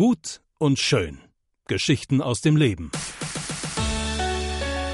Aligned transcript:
Gut 0.00 0.40
und 0.56 0.78
schön. 0.78 1.18
Geschichten 1.68 2.22
aus 2.22 2.40
dem 2.40 2.56
Leben. 2.56 2.90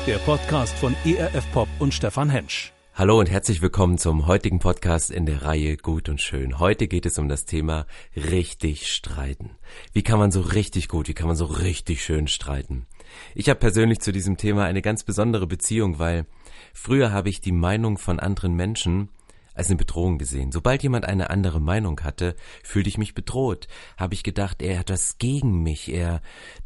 Der 0.04 0.18
Podcast 0.18 0.74
von 0.74 0.96
ERF 1.04 1.44
Pop 1.52 1.68
und 1.78 1.94
Stefan 1.94 2.28
Hensch. 2.28 2.72
Hallo 2.92 3.20
und 3.20 3.30
herzlich 3.30 3.62
willkommen 3.62 3.98
zum 3.98 4.26
heutigen 4.26 4.58
Podcast 4.58 5.12
in 5.12 5.24
der 5.24 5.42
Reihe 5.42 5.76
Gut 5.76 6.08
und 6.08 6.20
Schön. 6.20 6.58
Heute 6.58 6.88
geht 6.88 7.06
es 7.06 7.20
um 7.20 7.28
das 7.28 7.44
Thema 7.44 7.86
richtig 8.16 8.92
streiten. 8.92 9.52
Wie 9.92 10.02
kann 10.02 10.18
man 10.18 10.32
so 10.32 10.40
richtig 10.40 10.88
gut, 10.88 11.06
wie 11.06 11.14
kann 11.14 11.28
man 11.28 11.36
so 11.36 11.44
richtig 11.44 12.02
schön 12.02 12.26
streiten? 12.26 12.88
Ich 13.36 13.48
habe 13.48 13.60
persönlich 13.60 14.00
zu 14.00 14.10
diesem 14.10 14.36
Thema 14.36 14.64
eine 14.64 14.82
ganz 14.82 15.04
besondere 15.04 15.46
Beziehung, 15.46 16.00
weil 16.00 16.26
früher 16.74 17.12
habe 17.12 17.28
ich 17.28 17.40
die 17.40 17.52
Meinung 17.52 17.96
von 17.96 18.18
anderen 18.18 18.54
Menschen 18.54 19.10
als 19.56 19.68
eine 19.68 19.76
Bedrohung 19.76 20.18
gesehen. 20.18 20.52
Sobald 20.52 20.82
jemand 20.82 21.06
eine 21.06 21.30
andere 21.30 21.60
Meinung 21.60 22.00
hatte, 22.00 22.36
fühlte 22.62 22.88
ich 22.88 22.98
mich 22.98 23.14
bedroht. 23.14 23.66
Habe 23.96 24.14
ich 24.14 24.22
gedacht, 24.22 24.62
er 24.62 24.78
hat 24.78 24.90
was 24.90 25.18
gegen 25.18 25.62
mich, 25.62 25.92
er, 25.92 26.20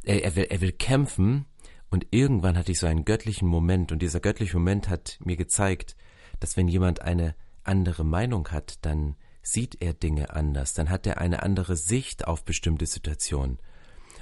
er, 0.05 0.25
er, 0.25 0.37
will, 0.37 0.47
er 0.51 0.61
will 0.61 0.73
kämpfen. 0.73 1.47
Und 1.89 2.07
irgendwann 2.11 2.59
hatte 2.59 2.73
ich 2.73 2.79
so 2.79 2.87
einen 2.87 3.05
göttlichen 3.05 3.49
Moment 3.49 3.93
und 3.93 4.01
dieser 4.03 4.21
göttliche 4.21 4.57
Moment 4.57 4.89
hat 4.89 5.19
mir 5.25 5.37
gezeigt, 5.37 5.97
dass 6.41 6.57
wenn 6.57 6.69
jemand 6.69 7.03
eine 7.03 7.35
andere 7.65 8.05
Meinung 8.05 8.49
hat, 8.49 8.79
dann 8.83 9.17
sieht 9.43 9.81
er 9.81 9.95
Dinge 9.95 10.31
anders, 10.31 10.75
dann 10.75 10.91
hat 10.91 11.07
er 11.07 11.19
eine 11.19 11.43
andere 11.43 11.77
Sicht 11.77 12.27
auf 12.27 12.45
bestimmte 12.45 12.87
Situationen. 12.87 13.59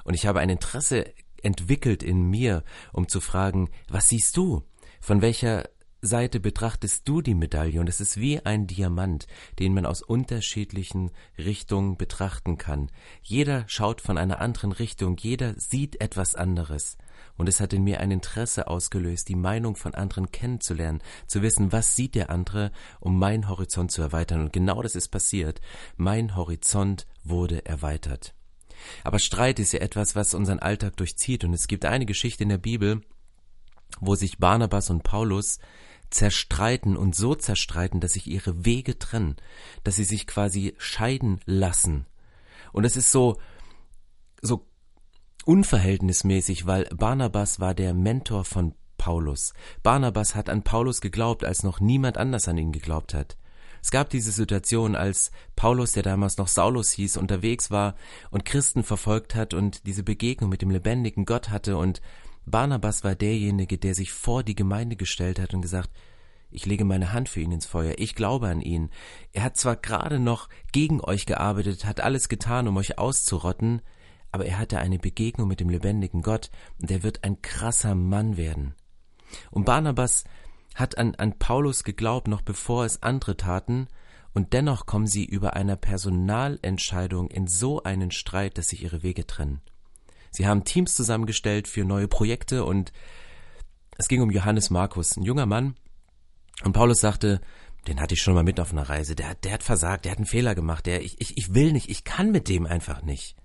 Und 0.04 0.14
ich 0.14 0.26
habe 0.26 0.40
ein 0.40 0.48
Interesse 0.48 1.12
entwickelt 1.42 2.02
in 2.02 2.22
mir, 2.22 2.64
um 2.92 3.08
zu 3.08 3.20
fragen, 3.20 3.70
was 3.88 4.08
siehst 4.08 4.36
du? 4.36 4.62
Von 5.00 5.22
welcher 5.22 5.68
Seite 6.00 6.38
betrachtest 6.38 7.08
du 7.08 7.22
die 7.22 7.34
Medaille 7.34 7.80
und 7.80 7.88
es 7.88 8.00
ist 8.00 8.18
wie 8.18 8.38
ein 8.44 8.66
Diamant, 8.68 9.26
den 9.58 9.74
man 9.74 9.84
aus 9.84 10.00
unterschiedlichen 10.00 11.10
Richtungen 11.36 11.96
betrachten 11.96 12.56
kann. 12.56 12.90
Jeder 13.22 13.64
schaut 13.66 14.00
von 14.00 14.16
einer 14.16 14.40
anderen 14.40 14.70
Richtung, 14.72 15.16
jeder 15.18 15.54
sieht 15.58 16.00
etwas 16.00 16.36
anderes. 16.36 16.98
Und 17.36 17.48
es 17.48 17.60
hat 17.60 17.72
in 17.72 17.82
mir 17.82 18.00
ein 18.00 18.12
Interesse 18.12 18.68
ausgelöst, 18.68 19.28
die 19.28 19.34
Meinung 19.34 19.74
von 19.76 19.94
anderen 19.94 20.30
kennenzulernen, 20.30 21.02
zu 21.26 21.42
wissen, 21.42 21.72
was 21.72 21.96
sieht 21.96 22.14
der 22.14 22.30
andere, 22.30 22.70
um 23.00 23.18
meinen 23.18 23.48
Horizont 23.48 23.90
zu 23.90 24.02
erweitern. 24.02 24.40
Und 24.40 24.52
genau 24.52 24.82
das 24.82 24.94
ist 24.94 25.08
passiert. 25.08 25.60
Mein 25.96 26.36
Horizont 26.36 27.06
wurde 27.24 27.64
erweitert. 27.66 28.34
Aber 29.02 29.18
Streit 29.18 29.58
ist 29.58 29.72
ja 29.72 29.80
etwas, 29.80 30.14
was 30.14 30.34
unseren 30.34 30.60
Alltag 30.60 30.96
durchzieht. 30.96 31.44
Und 31.44 31.54
es 31.54 31.66
gibt 31.66 31.84
eine 31.84 32.06
Geschichte 32.06 32.44
in 32.44 32.48
der 32.50 32.58
Bibel, 32.58 33.02
wo 34.00 34.14
sich 34.14 34.38
Barnabas 34.38 34.90
und 34.90 35.02
Paulus 35.02 35.58
zerstreiten 36.10 36.96
und 36.96 37.14
so 37.14 37.34
zerstreiten, 37.34 38.00
dass 38.00 38.14
sich 38.14 38.26
ihre 38.26 38.64
Wege 38.64 38.98
trennen, 38.98 39.36
dass 39.84 39.96
sie 39.96 40.04
sich 40.04 40.26
quasi 40.26 40.74
scheiden 40.78 41.40
lassen. 41.44 42.06
Und 42.72 42.84
es 42.84 42.96
ist 42.96 43.12
so, 43.12 43.38
so 44.40 44.66
unverhältnismäßig, 45.44 46.66
weil 46.66 46.84
Barnabas 46.94 47.60
war 47.60 47.74
der 47.74 47.94
Mentor 47.94 48.44
von 48.44 48.74
Paulus. 48.96 49.54
Barnabas 49.82 50.34
hat 50.34 50.50
an 50.50 50.62
Paulus 50.62 51.00
geglaubt, 51.00 51.44
als 51.44 51.62
noch 51.62 51.80
niemand 51.80 52.18
anders 52.18 52.48
an 52.48 52.58
ihn 52.58 52.72
geglaubt 52.72 53.14
hat. 53.14 53.36
Es 53.80 53.90
gab 53.90 54.10
diese 54.10 54.32
Situation, 54.32 54.96
als 54.96 55.30
Paulus, 55.54 55.92
der 55.92 56.02
damals 56.02 56.36
noch 56.36 56.48
Saulus 56.48 56.90
hieß, 56.90 57.16
unterwegs 57.16 57.70
war 57.70 57.94
und 58.30 58.44
Christen 58.44 58.82
verfolgt 58.82 59.34
hat 59.34 59.54
und 59.54 59.86
diese 59.86 60.02
Begegnung 60.02 60.50
mit 60.50 60.62
dem 60.62 60.70
lebendigen 60.70 61.24
Gott 61.24 61.50
hatte 61.50 61.76
und 61.76 62.00
Barnabas 62.50 63.04
war 63.04 63.14
derjenige, 63.14 63.78
der 63.78 63.94
sich 63.94 64.12
vor 64.12 64.42
die 64.42 64.54
Gemeinde 64.54 64.96
gestellt 64.96 65.38
hat 65.38 65.54
und 65.54 65.62
gesagt, 65.62 65.90
ich 66.50 66.64
lege 66.64 66.84
meine 66.84 67.12
Hand 67.12 67.28
für 67.28 67.40
ihn 67.40 67.52
ins 67.52 67.66
Feuer, 67.66 67.94
ich 67.98 68.14
glaube 68.14 68.48
an 68.48 68.62
ihn. 68.62 68.90
Er 69.32 69.42
hat 69.42 69.56
zwar 69.56 69.76
gerade 69.76 70.18
noch 70.18 70.48
gegen 70.72 71.00
euch 71.00 71.26
gearbeitet, 71.26 71.84
hat 71.84 72.00
alles 72.00 72.28
getan, 72.28 72.68
um 72.68 72.76
euch 72.76 72.98
auszurotten, 72.98 73.82
aber 74.32 74.46
er 74.46 74.58
hatte 74.58 74.78
eine 74.78 74.98
Begegnung 74.98 75.48
mit 75.48 75.60
dem 75.60 75.68
lebendigen 75.68 76.22
Gott 76.22 76.50
und 76.80 76.90
er 76.90 77.02
wird 77.02 77.24
ein 77.24 77.42
krasser 77.42 77.94
Mann 77.94 78.36
werden. 78.36 78.74
Und 79.50 79.66
Barnabas 79.66 80.24
hat 80.74 80.96
an, 80.96 81.14
an 81.16 81.38
Paulus 81.38 81.84
geglaubt, 81.84 82.28
noch 82.28 82.42
bevor 82.42 82.84
es 82.84 83.02
andere 83.02 83.36
taten, 83.36 83.88
und 84.34 84.52
dennoch 84.52 84.86
kommen 84.86 85.06
sie 85.06 85.24
über 85.24 85.54
einer 85.54 85.76
Personalentscheidung 85.76 87.28
in 87.28 87.46
so 87.48 87.82
einen 87.82 88.10
Streit, 88.10 88.56
dass 88.56 88.68
sich 88.68 88.82
ihre 88.82 89.02
Wege 89.02 89.26
trennen. 89.26 89.60
Sie 90.30 90.46
haben 90.46 90.64
Teams 90.64 90.94
zusammengestellt 90.94 91.68
für 91.68 91.84
neue 91.84 92.08
Projekte 92.08 92.64
und 92.64 92.92
es 93.96 94.08
ging 94.08 94.22
um 94.22 94.30
Johannes 94.30 94.70
Markus, 94.70 95.16
ein 95.16 95.24
junger 95.24 95.46
Mann. 95.46 95.74
Und 96.64 96.72
Paulus 96.72 97.00
sagte, 97.00 97.40
den 97.86 98.00
hatte 98.00 98.14
ich 98.14 98.22
schon 98.22 98.34
mal 98.34 98.44
mit 98.44 98.60
auf 98.60 98.72
einer 98.72 98.88
Reise, 98.88 99.14
der, 99.14 99.34
der 99.34 99.52
hat 99.52 99.62
versagt, 99.62 100.04
der 100.04 100.12
hat 100.12 100.18
einen 100.18 100.26
Fehler 100.26 100.54
gemacht, 100.54 100.86
der, 100.86 101.02
ich, 101.02 101.20
ich, 101.20 101.36
ich 101.36 101.54
will 101.54 101.72
nicht, 101.72 101.88
ich 101.88 102.04
kann 102.04 102.30
mit 102.30 102.48
dem 102.48 102.66
einfach 102.66 103.02
nicht. 103.02 103.36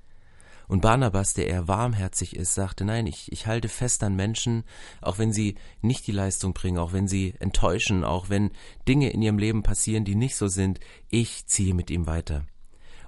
Und 0.67 0.81
Barnabas, 0.81 1.33
der 1.33 1.47
eher 1.47 1.67
warmherzig 1.67 2.35
ist, 2.35 2.53
sagte, 2.53 2.85
nein, 2.85 3.05
ich, 3.05 3.31
ich 3.31 3.47
halte 3.47 3.67
fest 3.67 4.03
an 4.03 4.15
Menschen, 4.15 4.63
auch 5.01 5.19
wenn 5.19 5.33
sie 5.33 5.55
nicht 5.81 6.07
die 6.07 6.11
Leistung 6.13 6.53
bringen, 6.53 6.77
auch 6.77 6.94
wenn 6.94 7.07
sie 7.07 7.35
enttäuschen, 7.39 8.03
auch 8.03 8.29
wenn 8.29 8.51
Dinge 8.88 9.09
in 9.09 9.21
ihrem 9.21 9.38
Leben 9.38 9.63
passieren, 9.63 10.05
die 10.05 10.15
nicht 10.15 10.35
so 10.35 10.47
sind, 10.47 10.79
ich 11.09 11.45
ziehe 11.47 11.73
mit 11.73 11.91
ihm 11.91 12.07
weiter. 12.07 12.45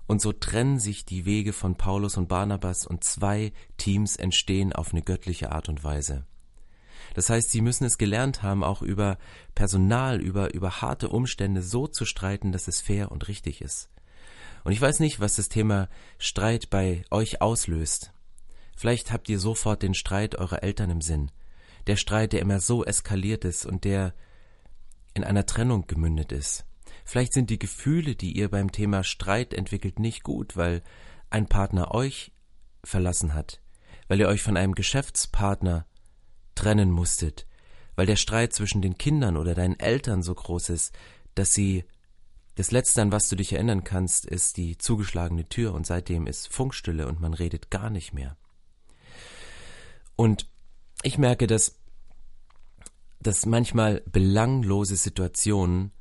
Und 0.08 0.22
so 0.22 0.32
trennen 0.34 0.80
sich 0.80 1.06
die 1.06 1.26
Wege 1.26 1.52
von 1.52 1.76
Paulus 1.76 2.18
und 2.18 2.28
Barnabas 2.28 2.86
und 2.86 3.04
zwei 3.04 3.54
Teams 3.78 4.16
entstehen 4.16 4.74
auf 4.74 4.92
eine 4.92 5.02
göttliche 5.02 5.52
Art 5.52 5.68
und 5.68 5.84
Weise. 5.84 6.26
Das 7.16 7.30
heißt, 7.30 7.50
sie 7.50 7.62
müssen 7.62 7.86
es 7.86 7.98
gelernt 7.98 8.44
haben, 8.44 8.64
auch 8.64 8.82
über 8.82 9.18
Personal, 9.56 10.22
über, 10.22 10.54
über 10.54 10.82
harte 10.82 11.10
Umstände 11.10 11.62
so 11.62 11.88
zu 11.88 12.06
streiten, 12.06 12.52
dass 12.52 12.68
es 12.68 12.82
fair 12.82 13.12
und 13.12 13.28
richtig 13.28 13.62
ist. 13.62 13.90
Und 14.64 14.72
ich 14.72 14.82
weiß 14.82 15.00
nicht, 15.00 15.20
was 15.20 15.36
das 15.36 15.48
Thema 15.48 15.88
Streit 16.18 16.70
bei 16.70 17.04
euch 17.12 17.42
auslöst. 17.42 18.12
Vielleicht 18.76 19.12
habt 19.12 19.30
ihr 19.30 19.40
sofort 19.40 19.82
den 19.84 19.94
Streit 19.94 20.36
eurer 20.36 20.64
Eltern 20.64 20.90
im 20.90 21.02
Sinn. 21.02 21.32
Der 21.88 21.96
Streit, 21.96 22.34
der 22.34 22.42
immer 22.42 22.60
so 22.60 22.84
eskaliert 22.84 23.46
ist 23.46 23.66
und 23.66 23.86
der 23.86 24.14
in 25.14 25.24
einer 25.24 25.46
Trennung 25.46 25.88
gemündet 25.88 26.32
ist. 26.32 26.65
Vielleicht 27.06 27.34
sind 27.34 27.52
die 27.52 27.60
Gefühle, 27.60 28.16
die 28.16 28.36
ihr 28.36 28.50
beim 28.50 28.72
Thema 28.72 29.04
Streit 29.04 29.54
entwickelt, 29.54 30.00
nicht 30.00 30.24
gut, 30.24 30.58
weil 30.58 30.82
ein 31.30 31.48
Partner 31.48 31.94
euch 31.94 32.32
verlassen 32.84 33.34
hat, 33.34 33.62
weil 34.08 34.20
ihr 34.20 34.28
euch 34.28 34.42
von 34.42 34.58
einem 34.58 34.74
Geschäftspartner 34.74 35.86
trennen 36.56 36.90
musstet, 36.92 37.46
weil 37.96 38.08
der 38.08 38.16
Streit 38.16 38.54
zwischen 38.54 38.82
den 38.82 38.98
Kindern 38.98 39.38
oder 39.38 39.54
deinen 39.54 39.80
Eltern 39.80 40.24
so 40.24 40.34
groß 40.34 40.70
ist, 40.70 40.98
dass 41.36 41.54
sie 41.54 41.86
das 42.56 42.72
Letzte, 42.72 43.02
an 43.02 43.12
was 43.12 43.30
du 43.30 43.36
dich 43.36 43.54
erinnern 43.54 43.84
kannst, 43.84 44.26
ist 44.26 44.58
die 44.58 44.78
zugeschlagene 44.78 45.48
Tür 45.48 45.74
und 45.74 45.86
seitdem 45.86 46.26
ist 46.26 46.48
Funkstille 46.48 47.08
und 47.08 47.20
man 47.20 47.34
redet 47.34 47.70
gar 47.70 47.90
nicht 47.90 48.14
mehr. 48.14 48.38
Und 50.16 50.50
ich 51.04 51.18
merke, 51.18 51.48
dass, 51.48 51.78
dass 53.20 53.46
manchmal 53.46 54.02
belanglose 54.06 54.96
Situationen 54.96 55.92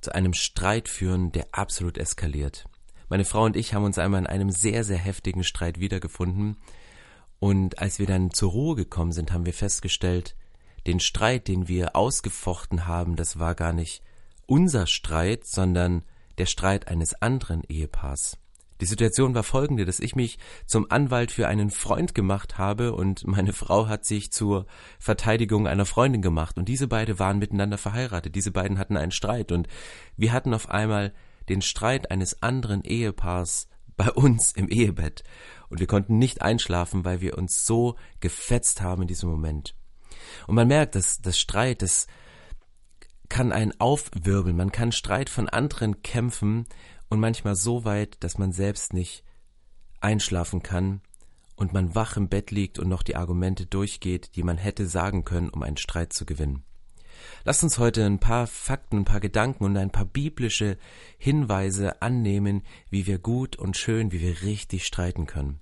zu 0.00 0.14
einem 0.14 0.34
Streit 0.34 0.88
führen, 0.88 1.32
der 1.32 1.48
absolut 1.52 1.98
eskaliert. 1.98 2.66
Meine 3.08 3.24
Frau 3.24 3.44
und 3.44 3.56
ich 3.56 3.74
haben 3.74 3.84
uns 3.84 3.98
einmal 3.98 4.20
in 4.20 4.26
einem 4.26 4.50
sehr, 4.50 4.84
sehr 4.84 4.98
heftigen 4.98 5.44
Streit 5.44 5.80
wiedergefunden. 5.80 6.58
Und 7.38 7.78
als 7.78 7.98
wir 7.98 8.06
dann 8.06 8.32
zur 8.32 8.50
Ruhe 8.50 8.76
gekommen 8.76 9.12
sind, 9.12 9.32
haben 9.32 9.46
wir 9.46 9.54
festgestellt, 9.54 10.36
den 10.86 11.00
Streit, 11.00 11.48
den 11.48 11.68
wir 11.68 11.96
ausgefochten 11.96 12.86
haben, 12.86 13.16
das 13.16 13.38
war 13.38 13.54
gar 13.54 13.72
nicht 13.72 14.02
unser 14.46 14.86
Streit, 14.86 15.46
sondern 15.46 16.02
der 16.38 16.46
Streit 16.46 16.88
eines 16.88 17.20
anderen 17.20 17.62
Ehepaars. 17.64 18.38
Die 18.80 18.86
Situation 18.86 19.34
war 19.34 19.42
folgende, 19.42 19.84
dass 19.84 19.98
ich 19.98 20.14
mich 20.14 20.38
zum 20.66 20.90
Anwalt 20.90 21.32
für 21.32 21.48
einen 21.48 21.70
Freund 21.70 22.14
gemacht 22.14 22.58
habe 22.58 22.94
und 22.94 23.26
meine 23.26 23.52
Frau 23.52 23.88
hat 23.88 24.04
sich 24.04 24.30
zur 24.30 24.66
Verteidigung 24.98 25.66
einer 25.66 25.86
Freundin 25.86 26.22
gemacht 26.22 26.58
und 26.58 26.68
diese 26.68 26.86
beide 26.86 27.18
waren 27.18 27.38
miteinander 27.38 27.78
verheiratet. 27.78 28.34
Diese 28.34 28.52
beiden 28.52 28.78
hatten 28.78 28.96
einen 28.96 29.10
Streit 29.10 29.50
und 29.50 29.68
wir 30.16 30.32
hatten 30.32 30.54
auf 30.54 30.68
einmal 30.68 31.12
den 31.48 31.62
Streit 31.62 32.10
eines 32.10 32.42
anderen 32.42 32.84
Ehepaars 32.84 33.68
bei 33.96 34.10
uns 34.12 34.52
im 34.52 34.68
Ehebett 34.68 35.24
und 35.68 35.80
wir 35.80 35.86
konnten 35.86 36.18
nicht 36.18 36.42
einschlafen, 36.42 37.04
weil 37.04 37.20
wir 37.20 37.36
uns 37.36 37.66
so 37.66 37.96
gefetzt 38.20 38.80
haben 38.80 39.02
in 39.02 39.08
diesem 39.08 39.28
Moment. 39.28 39.74
Und 40.46 40.54
man 40.54 40.68
merkt, 40.68 40.94
dass 40.94 41.20
das 41.20 41.38
Streit, 41.38 41.82
das 41.82 42.06
kann 43.28 43.52
einen 43.52 43.78
aufwirbeln, 43.78 44.56
man 44.56 44.72
kann 44.72 44.92
Streit 44.92 45.28
von 45.28 45.48
anderen 45.48 46.02
kämpfen 46.02 46.66
und 47.08 47.20
manchmal 47.20 47.56
so 47.56 47.84
weit, 47.84 48.16
dass 48.20 48.38
man 48.38 48.52
selbst 48.52 48.92
nicht 48.92 49.24
einschlafen 50.00 50.62
kann 50.62 51.00
und 51.56 51.72
man 51.72 51.94
wach 51.94 52.16
im 52.16 52.28
Bett 52.28 52.50
liegt 52.50 52.78
und 52.78 52.88
noch 52.88 53.02
die 53.02 53.16
Argumente 53.16 53.66
durchgeht, 53.66 54.36
die 54.36 54.42
man 54.42 54.58
hätte 54.58 54.86
sagen 54.86 55.24
können, 55.24 55.48
um 55.48 55.62
einen 55.62 55.76
Streit 55.76 56.12
zu 56.12 56.24
gewinnen. 56.24 56.64
Lasst 57.44 57.64
uns 57.64 57.78
heute 57.78 58.04
ein 58.04 58.20
paar 58.20 58.46
Fakten, 58.46 58.98
ein 58.98 59.04
paar 59.04 59.20
Gedanken 59.20 59.64
und 59.64 59.76
ein 59.76 59.90
paar 59.90 60.04
biblische 60.04 60.78
Hinweise 61.18 62.00
annehmen, 62.00 62.62
wie 62.90 63.06
wir 63.06 63.18
gut 63.18 63.56
und 63.56 63.76
schön, 63.76 64.12
wie 64.12 64.20
wir 64.20 64.42
richtig 64.42 64.86
streiten 64.86 65.26
können. 65.26 65.60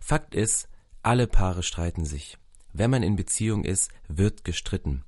Fakt 0.00 0.34
ist, 0.34 0.68
alle 1.02 1.26
Paare 1.26 1.62
streiten 1.62 2.04
sich. 2.04 2.38
Wenn 2.72 2.90
man 2.90 3.02
in 3.02 3.16
Beziehung 3.16 3.64
ist, 3.64 3.90
wird 4.08 4.44
gestritten. 4.44 5.04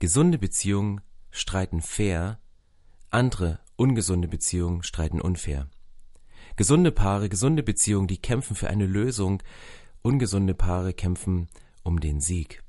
Gesunde 0.00 0.38
Beziehungen 0.38 1.00
streiten 1.30 1.80
fair, 1.80 2.38
andere 3.10 3.60
ungesunde 3.80 4.28
Beziehungen 4.28 4.82
streiten 4.82 5.22
unfair. 5.22 5.66
Gesunde 6.56 6.92
Paare, 6.92 7.30
gesunde 7.30 7.62
Beziehungen, 7.62 8.08
die 8.08 8.20
kämpfen 8.20 8.54
für 8.54 8.68
eine 8.68 8.84
Lösung. 8.84 9.42
Ungesunde 10.02 10.52
Paare 10.52 10.92
kämpfen 10.92 11.48
um 11.82 11.98
den 11.98 12.20
Sieg. 12.20 12.62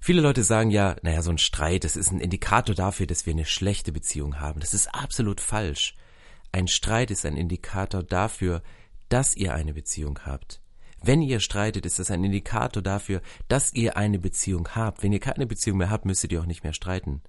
Viele 0.00 0.20
Leute 0.20 0.42
sagen 0.42 0.72
ja, 0.72 0.96
naja, 1.02 1.22
so 1.22 1.30
ein 1.30 1.38
Streit, 1.38 1.84
das 1.84 1.94
ist 1.94 2.10
ein 2.10 2.18
Indikator 2.18 2.74
dafür, 2.74 3.06
dass 3.06 3.24
wir 3.24 3.32
eine 3.32 3.44
schlechte 3.44 3.92
Beziehung 3.92 4.40
haben. 4.40 4.58
Das 4.58 4.74
ist 4.74 4.92
absolut 4.92 5.40
falsch. 5.40 5.94
Ein 6.50 6.66
Streit 6.66 7.12
ist 7.12 7.24
ein 7.24 7.36
Indikator 7.36 8.02
dafür, 8.02 8.64
dass 9.08 9.36
ihr 9.36 9.54
eine 9.54 9.72
Beziehung 9.72 10.18
habt. 10.26 10.60
Wenn 11.04 11.22
ihr 11.22 11.38
streitet, 11.38 11.86
ist 11.86 12.00
das 12.00 12.10
ein 12.10 12.24
Indikator 12.24 12.82
dafür, 12.82 13.22
dass 13.46 13.72
ihr 13.74 13.96
eine 13.96 14.18
Beziehung 14.18 14.68
habt. 14.74 15.04
Wenn 15.04 15.12
ihr 15.12 15.20
keine 15.20 15.46
Beziehung 15.46 15.78
mehr 15.78 15.90
habt, 15.90 16.04
müsstet 16.04 16.32
ihr 16.32 16.40
auch 16.40 16.46
nicht 16.46 16.64
mehr 16.64 16.74
streiten. 16.74 17.22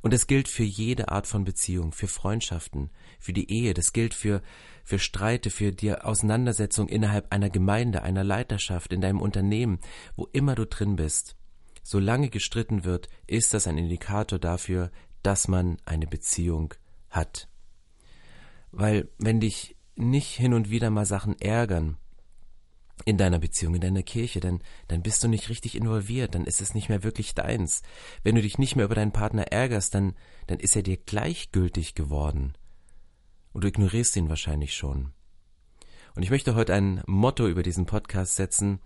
Und 0.00 0.12
das 0.12 0.26
gilt 0.26 0.48
für 0.48 0.62
jede 0.62 1.08
Art 1.08 1.26
von 1.26 1.44
Beziehung, 1.44 1.92
für 1.92 2.08
Freundschaften, 2.08 2.90
für 3.18 3.32
die 3.32 3.50
Ehe, 3.50 3.74
das 3.74 3.92
gilt 3.92 4.14
für, 4.14 4.42
für 4.84 4.98
Streite, 4.98 5.50
für 5.50 5.72
die 5.72 5.92
Auseinandersetzung 5.92 6.88
innerhalb 6.88 7.32
einer 7.32 7.50
Gemeinde, 7.50 8.02
einer 8.02 8.24
Leiterschaft, 8.24 8.92
in 8.92 9.00
deinem 9.00 9.20
Unternehmen, 9.20 9.80
wo 10.16 10.28
immer 10.32 10.54
du 10.54 10.66
drin 10.66 10.96
bist. 10.96 11.36
Solange 11.82 12.28
gestritten 12.28 12.84
wird, 12.84 13.08
ist 13.26 13.54
das 13.54 13.66
ein 13.66 13.78
Indikator 13.78 14.38
dafür, 14.38 14.90
dass 15.22 15.48
man 15.48 15.78
eine 15.84 16.06
Beziehung 16.06 16.74
hat. 17.10 17.48
Weil 18.70 19.08
wenn 19.18 19.40
dich 19.40 19.76
nicht 19.96 20.36
hin 20.36 20.54
und 20.54 20.70
wieder 20.70 20.90
mal 20.90 21.06
Sachen 21.06 21.38
ärgern, 21.40 21.96
in 23.04 23.18
deiner 23.18 23.38
Beziehung, 23.38 23.74
in 23.74 23.80
deiner 23.80 24.02
Kirche, 24.02 24.40
dann, 24.40 24.60
dann 24.88 25.02
bist 25.02 25.22
du 25.22 25.28
nicht 25.28 25.48
richtig 25.48 25.76
involviert, 25.76 26.34
dann 26.34 26.44
ist 26.44 26.60
es 26.60 26.74
nicht 26.74 26.88
mehr 26.88 27.02
wirklich 27.02 27.34
deins. 27.34 27.82
Wenn 28.22 28.34
du 28.34 28.42
dich 28.42 28.58
nicht 28.58 28.76
mehr 28.76 28.84
über 28.84 28.94
deinen 28.94 29.12
Partner 29.12 29.52
ärgerst, 29.52 29.94
dann, 29.94 30.14
dann 30.46 30.58
ist 30.58 30.76
er 30.76 30.82
dir 30.82 30.96
gleichgültig 30.96 31.94
geworden. 31.94 32.54
Und 33.52 33.64
du 33.64 33.68
ignorierst 33.68 34.16
ihn 34.16 34.28
wahrscheinlich 34.28 34.74
schon. 34.74 35.12
Und 36.14 36.22
ich 36.22 36.30
möchte 36.30 36.54
heute 36.54 36.74
ein 36.74 37.02
Motto 37.06 37.46
über 37.46 37.62
diesen 37.62 37.86
Podcast 37.86 38.36
setzen, 38.36 38.80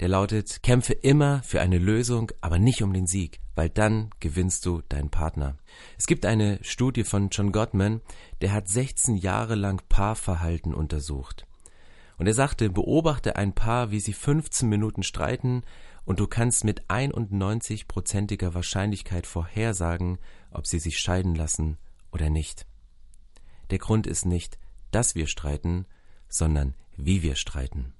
der 0.00 0.08
lautet, 0.08 0.62
kämpfe 0.62 0.92
immer 0.92 1.42
für 1.42 1.60
eine 1.60 1.78
Lösung, 1.78 2.30
aber 2.42 2.58
nicht 2.58 2.82
um 2.82 2.92
den 2.92 3.06
Sieg, 3.06 3.40
weil 3.54 3.70
dann 3.70 4.10
gewinnst 4.20 4.66
du 4.66 4.82
deinen 4.88 5.08
Partner. 5.08 5.56
Es 5.96 6.06
gibt 6.06 6.26
eine 6.26 6.58
Studie 6.62 7.04
von 7.04 7.30
John 7.30 7.50
Gottman, 7.50 8.02
der 8.42 8.52
hat 8.52 8.68
16 8.68 9.16
Jahre 9.16 9.54
lang 9.54 9.82
Paarverhalten 9.88 10.74
untersucht. 10.74 11.46
Und 12.18 12.26
er 12.26 12.34
sagte, 12.34 12.70
beobachte 12.70 13.36
ein 13.36 13.52
Paar, 13.54 13.90
wie 13.90 14.00
sie 14.00 14.12
15 14.12 14.68
Minuten 14.68 15.02
streiten, 15.02 15.62
und 16.04 16.20
du 16.20 16.28
kannst 16.28 16.64
mit 16.64 16.86
91-prozentiger 16.86 18.54
Wahrscheinlichkeit 18.54 19.26
vorhersagen, 19.26 20.18
ob 20.52 20.66
sie 20.66 20.78
sich 20.78 20.98
scheiden 20.98 21.34
lassen 21.34 21.78
oder 22.12 22.30
nicht. 22.30 22.64
Der 23.70 23.78
Grund 23.78 24.06
ist 24.06 24.24
nicht, 24.24 24.58
dass 24.92 25.16
wir 25.16 25.26
streiten, 25.26 25.84
sondern 26.28 26.74
wie 26.96 27.22
wir 27.22 27.34
streiten. 27.34 27.92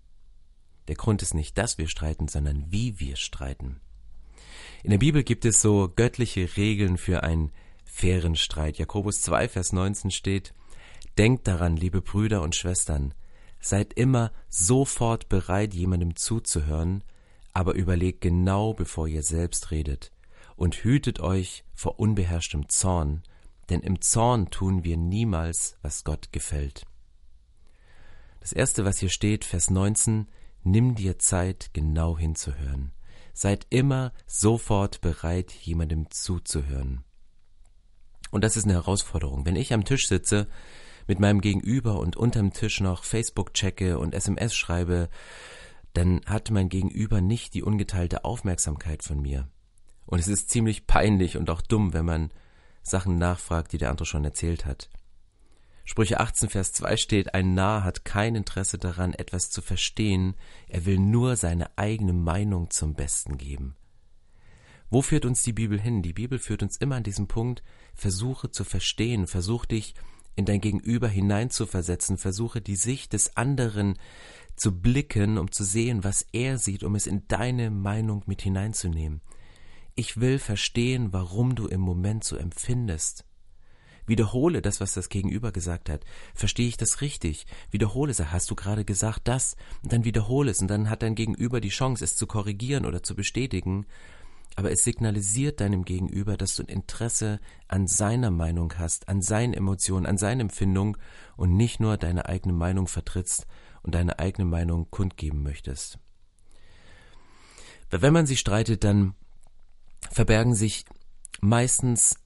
Der 0.88 0.94
Grund 0.94 1.20
ist 1.20 1.34
nicht, 1.34 1.58
dass 1.58 1.78
wir 1.78 1.88
streiten, 1.88 2.28
sondern 2.28 2.70
wie 2.70 3.00
wir 3.00 3.16
streiten. 3.16 3.80
In 4.84 4.90
der 4.90 4.98
Bibel 4.98 5.24
gibt 5.24 5.44
es 5.44 5.60
so 5.60 5.92
göttliche 5.94 6.56
Regeln 6.56 6.96
für 6.96 7.24
einen 7.24 7.50
fairen 7.84 8.36
Streit. 8.36 8.78
Jakobus 8.78 9.20
2, 9.22 9.48
Vers 9.48 9.72
19 9.72 10.12
steht, 10.12 10.54
Denkt 11.18 11.48
daran, 11.48 11.76
liebe 11.76 12.02
Brüder 12.02 12.42
und 12.42 12.54
Schwestern, 12.54 13.14
Seid 13.60 13.94
immer 13.94 14.32
sofort 14.48 15.28
bereit, 15.28 15.74
jemandem 15.74 16.16
zuzuhören, 16.16 17.02
aber 17.52 17.74
überlegt 17.74 18.20
genau, 18.20 18.74
bevor 18.74 19.08
ihr 19.08 19.22
selbst 19.22 19.70
redet, 19.70 20.12
und 20.56 20.74
hütet 20.76 21.20
euch 21.20 21.64
vor 21.74 21.98
unbeherrschtem 21.98 22.68
Zorn, 22.68 23.22
denn 23.70 23.80
im 23.80 24.00
Zorn 24.00 24.50
tun 24.50 24.84
wir 24.84 24.96
niemals, 24.96 25.76
was 25.82 26.04
Gott 26.04 26.32
gefällt. 26.32 26.84
Das 28.40 28.52
erste, 28.52 28.84
was 28.84 28.98
hier 28.98 29.08
steht, 29.08 29.44
Vers 29.44 29.70
19, 29.70 30.28
nimm 30.62 30.94
dir 30.94 31.18
Zeit, 31.18 31.70
genau 31.72 32.16
hinzuhören. 32.16 32.92
Seid 33.32 33.66
immer 33.70 34.12
sofort 34.26 35.00
bereit, 35.00 35.50
jemandem 35.50 36.10
zuzuhören. 36.10 37.04
Und 38.30 38.44
das 38.44 38.56
ist 38.56 38.64
eine 38.64 38.74
Herausforderung. 38.74 39.46
Wenn 39.46 39.56
ich 39.56 39.72
am 39.72 39.84
Tisch 39.84 40.08
sitze, 40.08 40.46
mit 41.06 41.20
meinem 41.20 41.40
Gegenüber 41.40 41.98
und 41.98 42.16
unterm 42.16 42.52
Tisch 42.52 42.80
noch 42.80 43.04
Facebook 43.04 43.54
checke 43.54 43.98
und 43.98 44.14
SMS 44.14 44.54
schreibe, 44.54 45.08
dann 45.92 46.20
hat 46.26 46.50
mein 46.50 46.68
Gegenüber 46.68 47.20
nicht 47.20 47.54
die 47.54 47.62
ungeteilte 47.62 48.24
Aufmerksamkeit 48.24 49.02
von 49.02 49.20
mir. 49.20 49.48
Und 50.04 50.18
es 50.18 50.28
ist 50.28 50.50
ziemlich 50.50 50.86
peinlich 50.86 51.36
und 51.36 51.50
auch 51.50 51.62
dumm, 51.62 51.92
wenn 51.92 52.04
man 52.04 52.30
Sachen 52.82 53.18
nachfragt, 53.18 53.72
die 53.72 53.78
der 53.78 53.90
andere 53.90 54.06
schon 54.06 54.24
erzählt 54.24 54.66
hat. 54.66 54.88
Sprüche 55.84 56.18
18, 56.18 56.48
Vers 56.48 56.72
2 56.72 56.96
steht, 56.96 57.34
ein 57.34 57.54
Narr 57.54 57.84
hat 57.84 58.04
kein 58.04 58.34
Interesse 58.34 58.76
daran, 58.76 59.14
etwas 59.14 59.50
zu 59.50 59.62
verstehen, 59.62 60.34
er 60.68 60.84
will 60.84 60.98
nur 60.98 61.36
seine 61.36 61.76
eigene 61.78 62.12
Meinung 62.12 62.70
zum 62.70 62.94
Besten 62.94 63.38
geben. 63.38 63.76
Wo 64.90 65.02
führt 65.02 65.24
uns 65.24 65.42
die 65.42 65.52
Bibel 65.52 65.80
hin? 65.80 66.02
Die 66.02 66.12
Bibel 66.12 66.38
führt 66.38 66.62
uns 66.62 66.76
immer 66.76 66.96
an 66.96 67.02
diesem 67.02 67.28
Punkt, 67.28 67.62
versuche 67.94 68.50
zu 68.50 68.64
verstehen, 68.64 69.26
versuch 69.26 69.64
dich 69.64 69.94
in 70.36 70.44
dein 70.44 70.60
Gegenüber 70.60 71.08
hineinzuversetzen, 71.08 72.18
versuche 72.18 72.60
die 72.60 72.76
Sicht 72.76 73.14
des 73.14 73.36
anderen 73.36 73.98
zu 74.54 74.78
blicken, 74.78 75.38
um 75.38 75.50
zu 75.50 75.64
sehen, 75.64 76.04
was 76.04 76.26
er 76.32 76.58
sieht, 76.58 76.84
um 76.84 76.94
es 76.94 77.06
in 77.06 77.26
deine 77.28 77.70
Meinung 77.70 78.22
mit 78.26 78.42
hineinzunehmen. 78.42 79.20
Ich 79.94 80.20
will 80.20 80.38
verstehen, 80.38 81.12
warum 81.12 81.54
du 81.54 81.66
im 81.66 81.80
Moment 81.80 82.22
so 82.22 82.36
empfindest. 82.36 83.24
Wiederhole 84.06 84.62
das, 84.62 84.80
was 84.80 84.92
das 84.92 85.08
Gegenüber 85.08 85.52
gesagt 85.52 85.88
hat. 85.88 86.04
Verstehe 86.34 86.68
ich 86.68 86.76
das 86.76 87.00
richtig? 87.00 87.46
Wiederhole 87.70 88.12
es. 88.12 88.20
Hast 88.20 88.50
du 88.50 88.54
gerade 88.54 88.84
gesagt 88.84 89.26
das? 89.26 89.56
Und 89.82 89.92
dann 89.92 90.04
wiederhole 90.04 90.50
es. 90.50 90.60
Und 90.60 90.68
dann 90.68 90.90
hat 90.90 91.02
dein 91.02 91.16
Gegenüber 91.16 91.60
die 91.60 91.70
Chance, 91.70 92.04
es 92.04 92.14
zu 92.14 92.26
korrigieren 92.26 92.86
oder 92.86 93.02
zu 93.02 93.16
bestätigen 93.16 93.86
aber 94.56 94.72
es 94.72 94.84
signalisiert 94.84 95.60
deinem 95.60 95.84
Gegenüber, 95.84 96.38
dass 96.38 96.56
du 96.56 96.62
ein 96.62 96.68
Interesse 96.68 97.40
an 97.68 97.86
seiner 97.86 98.30
Meinung 98.30 98.72
hast, 98.78 99.08
an 99.08 99.20
seinen 99.20 99.52
Emotionen, 99.52 100.06
an 100.06 100.16
seinen 100.16 100.40
Empfindungen 100.40 100.96
und 101.36 101.54
nicht 101.54 101.78
nur 101.78 101.98
deine 101.98 102.26
eigene 102.26 102.54
Meinung 102.54 102.88
vertrittst 102.88 103.46
und 103.82 103.94
deine 103.94 104.18
eigene 104.18 104.46
Meinung 104.46 104.90
kundgeben 104.90 105.42
möchtest. 105.42 105.98
Wenn 107.90 108.14
man 108.14 108.26
sich 108.26 108.40
streitet, 108.40 108.82
dann 108.82 109.14
verbergen 110.10 110.54
sich 110.54 110.86
meistens 111.40 112.16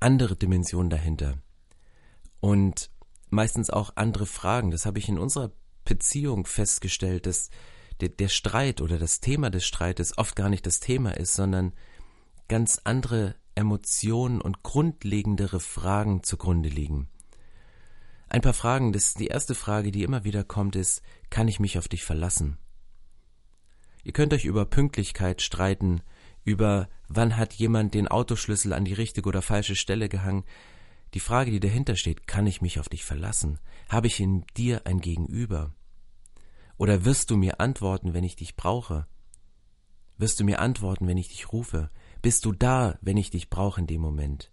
andere 0.00 0.36
Dimensionen 0.36 0.90
dahinter 0.90 1.36
und 2.40 2.90
meistens 3.28 3.68
auch 3.68 3.92
andere 3.94 4.24
Fragen. 4.24 4.70
Das 4.70 4.86
habe 4.86 4.98
ich 4.98 5.08
in 5.08 5.18
unserer 5.18 5.52
Beziehung 5.84 6.46
festgestellt, 6.46 7.26
dass 7.26 7.50
der, 8.00 8.08
der 8.10 8.28
Streit 8.28 8.80
oder 8.80 8.98
das 8.98 9.20
Thema 9.20 9.50
des 9.50 9.64
Streites 9.64 10.16
oft 10.18 10.36
gar 10.36 10.48
nicht 10.48 10.66
das 10.66 10.80
Thema 10.80 11.16
ist, 11.16 11.34
sondern 11.34 11.72
ganz 12.48 12.80
andere 12.84 13.34
Emotionen 13.54 14.40
und 14.40 14.62
grundlegendere 14.62 15.60
Fragen 15.60 16.22
zugrunde 16.22 16.68
liegen. 16.68 17.08
Ein 18.28 18.42
paar 18.42 18.54
Fragen, 18.54 18.92
das 18.92 19.14
die 19.14 19.26
erste 19.26 19.54
Frage, 19.54 19.90
die 19.90 20.02
immer 20.02 20.24
wieder 20.24 20.44
kommt, 20.44 20.76
ist, 20.76 21.02
kann 21.30 21.48
ich 21.48 21.60
mich 21.60 21.78
auf 21.78 21.88
dich 21.88 22.04
verlassen? 22.04 22.58
Ihr 24.04 24.12
könnt 24.12 24.32
euch 24.32 24.44
über 24.44 24.64
Pünktlichkeit 24.64 25.42
streiten, 25.42 26.02
über 26.44 26.88
wann 27.08 27.36
hat 27.36 27.54
jemand 27.54 27.94
den 27.94 28.08
Autoschlüssel 28.08 28.72
an 28.72 28.84
die 28.84 28.94
richtige 28.94 29.28
oder 29.28 29.42
falsche 29.42 29.76
Stelle 29.76 30.08
gehangen. 30.08 30.44
Die 31.14 31.20
Frage, 31.20 31.50
die 31.50 31.60
dahinter 31.60 31.96
steht, 31.96 32.26
kann 32.26 32.46
ich 32.46 32.60
mich 32.60 32.78
auf 32.78 32.88
dich 32.88 33.04
verlassen? 33.04 33.58
Habe 33.88 34.06
ich 34.06 34.20
in 34.20 34.44
dir 34.56 34.82
ein 34.86 35.00
Gegenüber? 35.00 35.74
Oder 36.78 37.04
wirst 37.04 37.30
du 37.30 37.36
mir 37.36 37.60
antworten, 37.60 38.14
wenn 38.14 38.24
ich 38.24 38.36
dich 38.36 38.56
brauche? 38.56 39.06
Wirst 40.16 40.40
du 40.40 40.44
mir 40.44 40.60
antworten, 40.60 41.06
wenn 41.06 41.18
ich 41.18 41.28
dich 41.28 41.52
rufe? 41.52 41.90
Bist 42.22 42.44
du 42.44 42.52
da, 42.52 42.98
wenn 43.02 43.16
ich 43.16 43.30
dich 43.30 43.50
brauche 43.50 43.80
in 43.80 43.86
dem 43.86 44.00
Moment? 44.00 44.52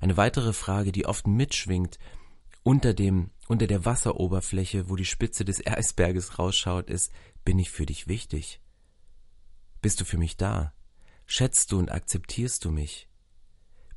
Eine 0.00 0.16
weitere 0.16 0.52
Frage, 0.52 0.92
die 0.92 1.06
oft 1.06 1.26
mitschwingt 1.26 1.98
unter 2.62 2.94
dem, 2.94 3.30
unter 3.48 3.66
der 3.66 3.84
Wasseroberfläche, 3.84 4.88
wo 4.88 4.96
die 4.96 5.04
Spitze 5.04 5.44
des 5.44 5.64
Eisberges 5.66 6.38
rausschaut, 6.38 6.88
ist, 6.88 7.12
bin 7.44 7.58
ich 7.58 7.70
für 7.70 7.86
dich 7.86 8.06
wichtig? 8.06 8.60
Bist 9.82 10.00
du 10.00 10.04
für 10.04 10.18
mich 10.18 10.36
da? 10.36 10.72
Schätzt 11.26 11.72
du 11.72 11.78
und 11.78 11.90
akzeptierst 11.90 12.64
du 12.64 12.70
mich? 12.70 13.08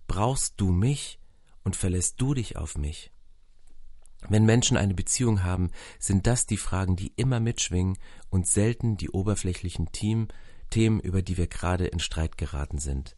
Brauchst 0.07 0.59
du 0.59 0.71
mich 0.71 1.19
und 1.63 1.75
verlässt 1.75 2.19
du 2.19 2.33
dich 2.33 2.57
auf 2.57 2.77
mich? 2.77 3.11
Wenn 4.29 4.45
Menschen 4.45 4.77
eine 4.77 4.93
Beziehung 4.93 5.43
haben, 5.43 5.71
sind 5.99 6.27
das 6.27 6.45
die 6.45 6.57
Fragen, 6.57 6.95
die 6.95 7.13
immer 7.15 7.39
mitschwingen 7.39 7.97
und 8.29 8.47
selten 8.47 8.97
die 8.97 9.09
oberflächlichen 9.09 9.91
Team, 9.91 10.27
Themen, 10.69 10.99
über 10.99 11.21
die 11.21 11.37
wir 11.37 11.47
gerade 11.47 11.87
in 11.87 11.99
Streit 11.99 12.37
geraten 12.37 12.79
sind. 12.79 13.15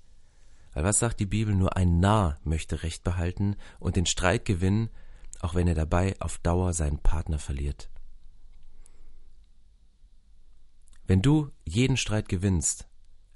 Weil 0.73 0.83
was 0.83 0.99
sagt 0.99 1.19
die 1.19 1.25
Bibel? 1.25 1.55
Nur 1.55 1.77
ein 1.77 1.99
Narr 1.99 2.39
möchte 2.43 2.83
Recht 2.83 3.03
behalten 3.03 3.55
und 3.79 3.95
den 3.95 4.05
Streit 4.05 4.45
gewinnen, 4.45 4.89
auch 5.39 5.55
wenn 5.55 5.67
er 5.67 5.75
dabei 5.75 6.15
auf 6.19 6.37
Dauer 6.39 6.73
seinen 6.73 6.99
Partner 6.99 7.39
verliert. 7.39 7.89
Wenn 11.07 11.23
du 11.23 11.49
jeden 11.65 11.97
Streit 11.97 12.29
gewinnst, 12.29 12.87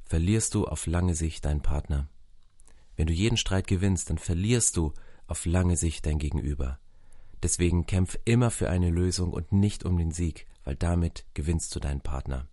verlierst 0.03 0.53
du 0.53 0.67
auf 0.67 0.85
lange 0.85 1.15
Sicht 1.15 1.45
deinen 1.45 1.61
Partner. 1.61 2.07
Wenn 2.95 3.07
du 3.07 3.13
jeden 3.13 3.37
Streit 3.37 3.65
gewinnst, 3.65 4.11
dann 4.11 4.19
verlierst 4.19 4.77
du 4.77 4.93
auf 5.25 5.45
lange 5.45 5.75
Sicht 5.75 6.05
dein 6.05 6.19
Gegenüber. 6.19 6.79
Deswegen 7.43 7.85
kämpf 7.85 8.17
immer 8.23 8.49
für 8.51 8.69
eine 8.69 8.89
Lösung 8.89 9.33
und 9.33 9.51
nicht 9.51 9.83
um 9.83 9.97
den 9.97 10.11
Sieg, 10.11 10.47
weil 10.63 10.77
damit 10.77 11.25
gewinnst 11.33 11.75
du 11.75 11.81
deinen 11.81 11.99
Partner. 11.99 12.47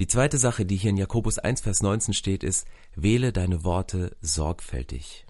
Die 0.00 0.08
zweite 0.08 0.38
Sache, 0.38 0.66
die 0.66 0.76
hier 0.76 0.90
in 0.90 0.96
Jakobus 0.96 1.38
1, 1.38 1.60
Vers 1.60 1.80
19 1.82 2.14
steht, 2.14 2.42
ist, 2.42 2.66
wähle 2.94 3.32
deine 3.32 3.64
Worte 3.64 4.16
sorgfältig, 4.20 5.24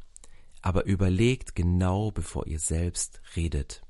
aber 0.63 0.85
überlegt 0.85 1.55
genau, 1.55 2.11
bevor 2.11 2.47
ihr 2.47 2.59
selbst 2.59 3.21
redet. 3.37 3.83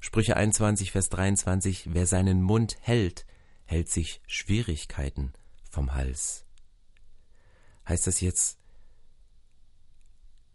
Sprüche 0.00 0.36
21, 0.36 0.92
Vers 0.92 1.08
23, 1.08 1.94
wer 1.94 2.06
seinen 2.06 2.42
Mund 2.42 2.76
hält, 2.82 3.24
hält 3.64 3.88
sich 3.88 4.20
Schwierigkeiten 4.26 5.32
vom 5.70 5.94
Hals. 5.94 6.44
Heißt 7.88 8.06
das 8.06 8.20
jetzt, 8.20 8.58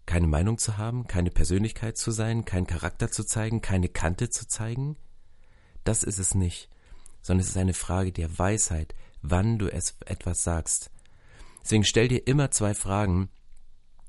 keine 0.10 0.26
Meinung 0.26 0.58
zu 0.58 0.80
haben, 0.80 1.06
keine 1.06 1.30
Persönlichkeit 1.30 1.96
zu 1.96 2.10
sein, 2.10 2.44
keinen 2.44 2.66
Charakter 2.66 3.12
zu 3.12 3.24
zeigen, 3.24 3.62
keine 3.62 3.90
Kante 3.90 4.32
zu 4.32 4.48
zeigen? 4.48 4.98
Das 5.84 6.02
ist 6.02 6.18
es 6.18 6.34
nicht, 6.34 6.68
sondern 7.22 7.42
es 7.42 7.50
ist 7.50 7.58
eine 7.58 7.76
Frage 7.76 8.12
der 8.12 8.40
Weisheit, 8.40 8.96
wann 9.22 9.60
du 9.60 9.72
es 9.72 9.98
etwas 10.08 10.44
sagst. 10.44 10.90
Deswegen 11.62 11.84
stell 11.84 12.08
dir 12.08 12.26
immer 12.26 12.50
zwei 12.50 12.74
Fragen, 12.74 13.30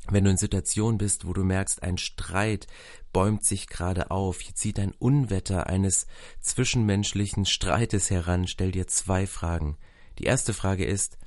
wenn 0.08 0.24
du 0.24 0.30
in 0.30 0.38
Situationen 0.38 0.96
bist, 0.96 1.26
wo 1.26 1.34
du 1.34 1.44
merkst, 1.44 1.82
ein 1.82 1.98
Streit 1.98 2.66
bäumt 3.12 3.44
sich 3.44 3.66
gerade 3.66 4.10
auf, 4.10 4.40
hier 4.40 4.54
zieht 4.54 4.78
ein 4.78 4.92
Unwetter 4.92 5.66
eines 5.66 6.06
zwischenmenschlichen 6.40 7.44
Streites 7.44 8.08
heran, 8.08 8.46
stell 8.46 8.72
dir 8.72 8.86
zwei 8.86 9.26
Fragen. 9.26 9.76
Die 10.18 10.24
erste 10.24 10.54
Frage 10.54 10.86
ist, 10.86 11.18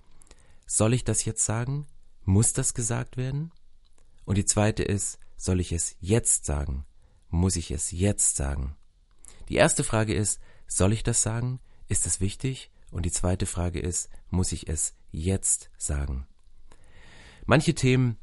soll 0.65 0.95
ich 0.95 1.03
das 1.03 1.25
jetzt 1.25 1.45
sagen? 1.45 1.85
Muss 2.23 2.53
das 2.53 2.73
gesagt 2.73 3.17
werden? 3.17 3.51
Und 4.25 4.37
die 4.37 4.45
zweite 4.45 4.83
ist, 4.83 5.19
soll 5.35 5.59
ich 5.59 5.71
es 5.71 5.95
jetzt 5.99 6.45
sagen? 6.45 6.85
Muss 7.29 7.55
ich 7.55 7.71
es 7.71 7.91
jetzt 7.91 8.35
sagen? 8.35 8.75
Die 9.49 9.55
erste 9.55 9.83
Frage 9.83 10.13
ist, 10.13 10.39
soll 10.67 10.93
ich 10.93 11.03
das 11.03 11.21
sagen? 11.21 11.59
Ist 11.87 12.05
es 12.05 12.21
wichtig? 12.21 12.71
Und 12.91 13.05
die 13.05 13.11
zweite 13.11 13.45
Frage 13.45 13.79
ist, 13.79 14.09
muss 14.29 14.51
ich 14.51 14.69
es 14.69 14.95
jetzt 15.11 15.69
sagen? 15.77 16.27
Manche 17.45 17.73
Themen, 17.73 18.17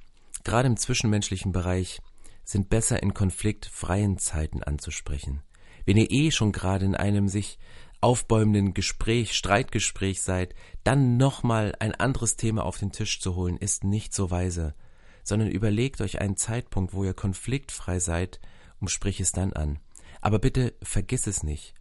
gerade 0.45 0.69
im 0.69 0.77
zwischenmenschlichen 0.77 1.53
Bereich, 1.53 2.01
sind 2.45 2.71
besser 2.71 3.03
in 3.03 3.15
konfliktfreien 3.15 4.19
Zeiten 4.19 4.63
anzusprechen. 4.63 5.43
Wenn 5.85 5.97
ihr 5.97 6.11
eh 6.11 6.31
schon 6.31 6.53
gerade 6.53 6.85
in 6.85 6.95
einem 6.95 7.29
sich 7.29 7.59
aufbäumenden 8.01 8.73
Gespräch, 8.73 9.35
Streitgespräch 9.35 10.23
seid, 10.23 10.55
dann 10.85 11.17
nochmal 11.17 11.75
ein 11.81 11.95
anderes 11.95 12.37
Thema 12.37 12.65
auf 12.65 12.79
den 12.79 12.93
Tisch 12.93 13.21
zu 13.21 13.35
holen, 13.35 13.57
ist 13.57 13.85
nicht 13.85 14.15
so 14.15 14.31
weise, 14.31 14.75
sondern 15.23 15.51
überlegt 15.51 16.01
euch 16.01 16.21
einen 16.21 16.37
Zeitpunkt, 16.37 16.95
wo 16.95 17.05
ihr 17.05 17.15
konfliktfrei 17.15 17.99
seid 18.01 18.41
und 18.81 18.91
sprich 18.91 19.21
es 19.21 19.33
dann 19.33 19.53
an. 19.53 19.79
Aber 20.21 20.39
bitte 20.39 20.75
vergiss 20.83 21.27
es 21.27 21.43
nicht. 21.43 21.75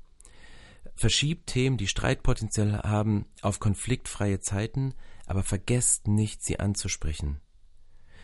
Verschiebt 0.95 1.47
Themen, 1.47 1.77
die 1.77 1.87
Streitpotenzial 1.87 2.83
haben, 2.83 3.25
auf 3.41 3.59
konfliktfreie 3.59 4.39
Zeiten, 4.39 4.93
aber 5.25 5.43
vergesst 5.43 6.07
nicht, 6.07 6.43
sie 6.43 6.59
anzusprechen. 6.59 7.39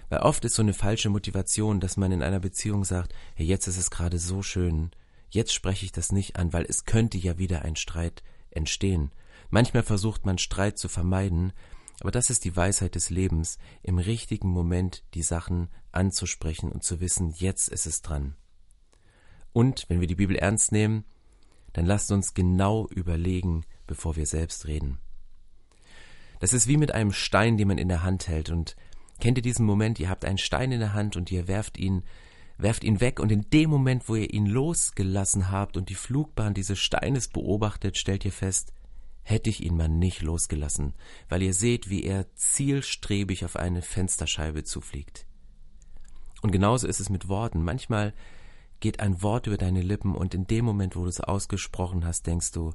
Weil 0.10 0.20
oft 0.20 0.46
ist 0.46 0.56
so 0.56 0.62
eine 0.62 0.74
falsche 0.74 1.10
Motivation, 1.10 1.80
dass 1.80 1.98
man 1.98 2.12
in 2.12 2.22
einer 2.22 2.40
Beziehung 2.40 2.84
sagt, 2.84 3.14
hey, 3.36 3.46
jetzt 3.46 3.68
ist 3.68 3.78
es 3.78 3.92
gerade 3.92 4.20
so 4.20 4.42
schön, 4.42 4.92
jetzt 5.30 5.54
spreche 5.54 5.86
ich 5.86 5.92
das 5.92 6.12
nicht 6.12 6.36
an, 6.36 6.54
weil 6.54 6.66
es 6.68 6.86
könnte 6.86 7.18
ja 7.18 7.38
wieder 7.38 7.64
ein 7.64 7.76
Streit 7.76 8.24
entstehen. 8.52 9.12
Manchmal 9.50 9.84
versucht 9.84 10.26
man 10.26 10.38
Streit 10.38 10.78
zu 10.78 10.88
vermeiden, 10.88 11.54
aber 12.02 12.12
das 12.12 12.30
ist 12.30 12.44
die 12.46 12.56
Weisheit 12.56 12.96
des 12.96 13.10
Lebens, 13.10 13.58
im 13.82 13.98
richtigen 13.98 14.50
Moment 14.50 15.04
die 15.14 15.24
Sachen 15.24 15.70
anzusprechen 15.92 16.72
und 16.72 16.84
zu 16.84 17.00
wissen, 17.00 17.34
jetzt 17.38 17.70
ist 17.70 17.86
es 17.86 18.02
dran. 18.02 18.36
Und 19.54 19.86
wenn 19.88 20.02
wir 20.02 20.08
die 20.08 20.16
Bibel 20.16 20.36
ernst 20.36 20.72
nehmen, 20.72 21.06
dann 21.72 21.86
lasst 21.86 22.12
uns 22.12 22.34
genau 22.34 22.88
überlegen, 22.88 23.66
bevor 23.88 24.16
wir 24.16 24.26
selbst 24.26 24.68
reden. 24.68 25.00
Das 26.40 26.54
ist 26.54 26.68
wie 26.68 26.78
mit 26.78 26.94
einem 26.94 27.12
Stein, 27.12 27.58
den 27.58 27.68
man 27.68 27.78
in 27.78 27.88
der 27.88 28.04
Hand 28.04 28.28
hält. 28.28 28.50
Und 28.50 28.76
kennt 29.20 29.38
ihr 29.38 29.42
diesen 29.42 29.66
Moment, 29.66 30.00
ihr 30.00 30.10
habt 30.10 30.26
einen 30.26 30.38
Stein 30.38 30.72
in 30.72 30.80
der 30.80 30.94
Hand 30.94 31.16
und 31.16 31.32
ihr 31.32 31.48
werft 31.48 31.78
ihn, 31.78 32.04
werft 32.58 32.84
ihn 32.84 33.00
weg 33.00 33.20
und 33.20 33.32
in 33.32 33.50
dem 33.50 33.70
Moment, 33.70 34.08
wo 34.10 34.16
ihr 34.16 34.34
ihn 34.34 34.46
losgelassen 34.46 35.52
habt 35.52 35.78
und 35.78 35.90
die 35.90 35.96
Flugbahn 35.96 36.54
dieses 36.54 36.80
Steines 36.80 37.28
beobachtet, 37.30 37.98
stellt 37.98 38.26
ihr 38.26 38.32
fest, 38.32 38.74
hätte 39.26 39.50
ich 39.50 39.64
ihn 39.64 39.76
mal 39.76 39.90
nicht 39.90 40.22
losgelassen, 40.22 40.94
weil 41.30 41.42
ihr 41.42 41.54
seht, 41.54 41.90
wie 41.90 42.04
er 42.04 42.34
zielstrebig 42.36 43.44
auf 43.44 43.56
eine 43.56 43.82
Fensterscheibe 43.82 44.64
zufliegt. 44.64 45.26
Und 46.44 46.52
genauso 46.52 46.88
ist 46.88 47.00
es 47.00 47.10
mit 47.10 47.28
Worten. 47.28 47.64
Manchmal 47.64 48.14
geht 48.80 49.00
ein 49.00 49.24
Wort 49.24 49.48
über 49.48 49.58
deine 49.58 49.82
Lippen 49.82 50.14
und 50.14 50.36
in 50.36 50.46
dem 50.46 50.64
Moment, 50.64 50.96
wo 50.96 51.02
du 51.02 51.08
es 51.08 51.20
ausgesprochen 51.20 52.06
hast, 52.06 52.28
denkst 52.28 52.52
du, 52.52 52.74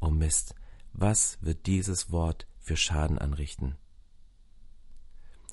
oh 0.00 0.10
Mist, 0.10 0.54
was 0.92 1.38
wird 1.40 1.66
dieses 1.66 2.12
Wort 2.12 2.46
für 2.60 2.76
Schaden 2.76 3.18
anrichten? 3.18 3.74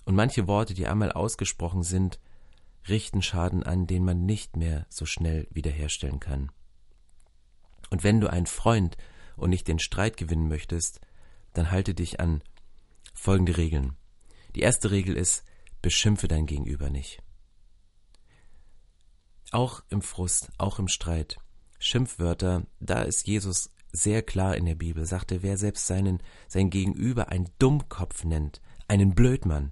Und 0.05 0.13
manche 0.13 0.47
Worte, 0.47 0.75
die 0.75 0.85
einmal 0.85 1.11
ausgesprochen 1.11 1.81
sind, 1.81 2.19
richten 2.87 3.23
Schaden 3.23 3.63
an, 3.63 3.87
den 3.87 4.05
man 4.05 4.27
nicht 4.27 4.55
mehr 4.55 4.85
so 4.87 5.07
schnell 5.07 5.47
wiederherstellen 5.49 6.19
kann. 6.19 6.51
Und 7.89 8.03
wenn 8.03 8.21
du 8.21 8.29
einen 8.29 8.45
Freund 8.45 8.97
und 9.37 9.49
nicht 9.49 9.67
den 9.67 9.79
Streit 9.79 10.17
gewinnen 10.17 10.49
möchtest, 10.49 10.99
dann 11.53 11.71
halte 11.71 11.93
dich 11.93 12.19
an 12.19 12.43
folgende 13.13 13.57
Regeln. 13.57 13.95
Die 14.55 14.61
erste 14.61 14.91
Regel 14.91 15.15
ist, 15.15 15.43
beschimpfe 15.81 16.27
dein 16.27 16.45
Gegenüber 16.45 16.89
nicht. 16.89 17.21
Auch 19.51 19.81
im 19.89 20.01
Frust, 20.01 20.49
auch 20.57 20.79
im 20.79 20.87
Streit. 20.87 21.37
Schimpfwörter, 21.79 22.65
da 22.79 23.03
ist 23.03 23.27
Jesus 23.27 23.71
sehr 23.91 24.21
klar 24.21 24.57
in 24.57 24.65
der 24.65 24.75
Bibel, 24.75 25.05
sagte, 25.05 25.41
wer 25.43 25.57
selbst 25.57 25.87
seinen, 25.87 26.21
sein 26.47 26.69
Gegenüber 26.69 27.29
einen 27.29 27.49
Dummkopf 27.59 28.25
nennt, 28.25 28.61
einen 28.87 29.15
Blödmann, 29.15 29.71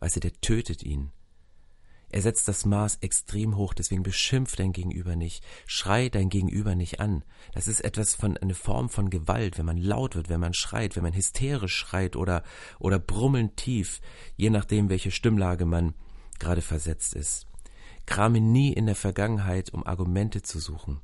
weißt 0.00 0.16
du, 0.16 0.20
der 0.20 0.32
tötet 0.40 0.82
ihn. 0.82 1.12
Er 2.14 2.22
setzt 2.22 2.46
das 2.46 2.64
Maß 2.64 2.98
extrem 3.00 3.56
hoch, 3.56 3.74
deswegen 3.74 4.04
beschimpft 4.04 4.60
dein 4.60 4.70
Gegenüber 4.70 5.16
nicht, 5.16 5.44
schrei 5.66 6.08
dein 6.08 6.28
Gegenüber 6.28 6.76
nicht 6.76 7.00
an. 7.00 7.24
Das 7.54 7.66
ist 7.66 7.80
etwas 7.80 8.14
von 8.14 8.36
eine 8.36 8.54
Form 8.54 8.88
von 8.88 9.10
Gewalt, 9.10 9.58
wenn 9.58 9.66
man 9.66 9.78
laut 9.78 10.14
wird, 10.14 10.28
wenn 10.28 10.38
man 10.38 10.54
schreit, 10.54 10.94
wenn 10.94 11.02
man 11.02 11.12
hysterisch 11.12 11.74
schreit 11.74 12.14
oder 12.14 12.44
oder 12.78 13.00
brummelnd 13.00 13.56
tief, 13.56 14.00
je 14.36 14.48
nachdem, 14.48 14.90
welche 14.90 15.10
Stimmlage 15.10 15.64
man 15.64 15.92
gerade 16.38 16.62
versetzt 16.62 17.14
ist. 17.14 17.48
Krame 18.06 18.40
nie 18.40 18.72
in 18.72 18.86
der 18.86 18.94
Vergangenheit, 18.94 19.70
um 19.74 19.84
Argumente 19.84 20.40
zu 20.40 20.60
suchen. 20.60 20.98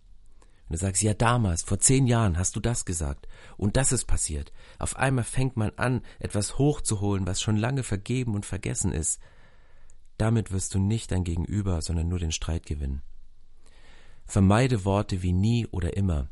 Und 0.69 0.75
du 0.75 0.77
sagst, 0.77 1.03
ja 1.03 1.13
damals, 1.13 1.65
vor 1.65 1.81
zehn 1.81 2.07
Jahren 2.07 2.39
hast 2.39 2.55
du 2.55 2.61
das 2.61 2.85
gesagt 2.85 3.27
und 3.57 3.77
das 3.77 3.91
ist 3.91 4.05
passiert. 4.05 4.53
Auf 4.79 4.97
einmal 4.97 5.25
fängt 5.25 5.57
man 5.57 5.71
an, 5.71 6.03
etwas 6.21 6.57
hochzuholen, 6.57 7.27
was 7.27 7.43
schon 7.43 7.57
lange 7.57 7.83
vergeben 7.83 8.37
und 8.37 8.47
vergessen 8.47 8.93
ist. 8.93 9.19
Damit 10.21 10.53
wirst 10.53 10.75
du 10.75 10.79
nicht 10.79 11.13
dein 11.13 11.25
Gegenüber, 11.25 11.81
sondern 11.81 12.09
nur 12.09 12.19
den 12.19 12.31
Streit 12.31 12.67
gewinnen. 12.67 13.01
Vermeide 14.27 14.85
Worte 14.85 15.23
wie 15.23 15.33
nie 15.33 15.67
oder 15.69 15.97
immer. 15.97 16.29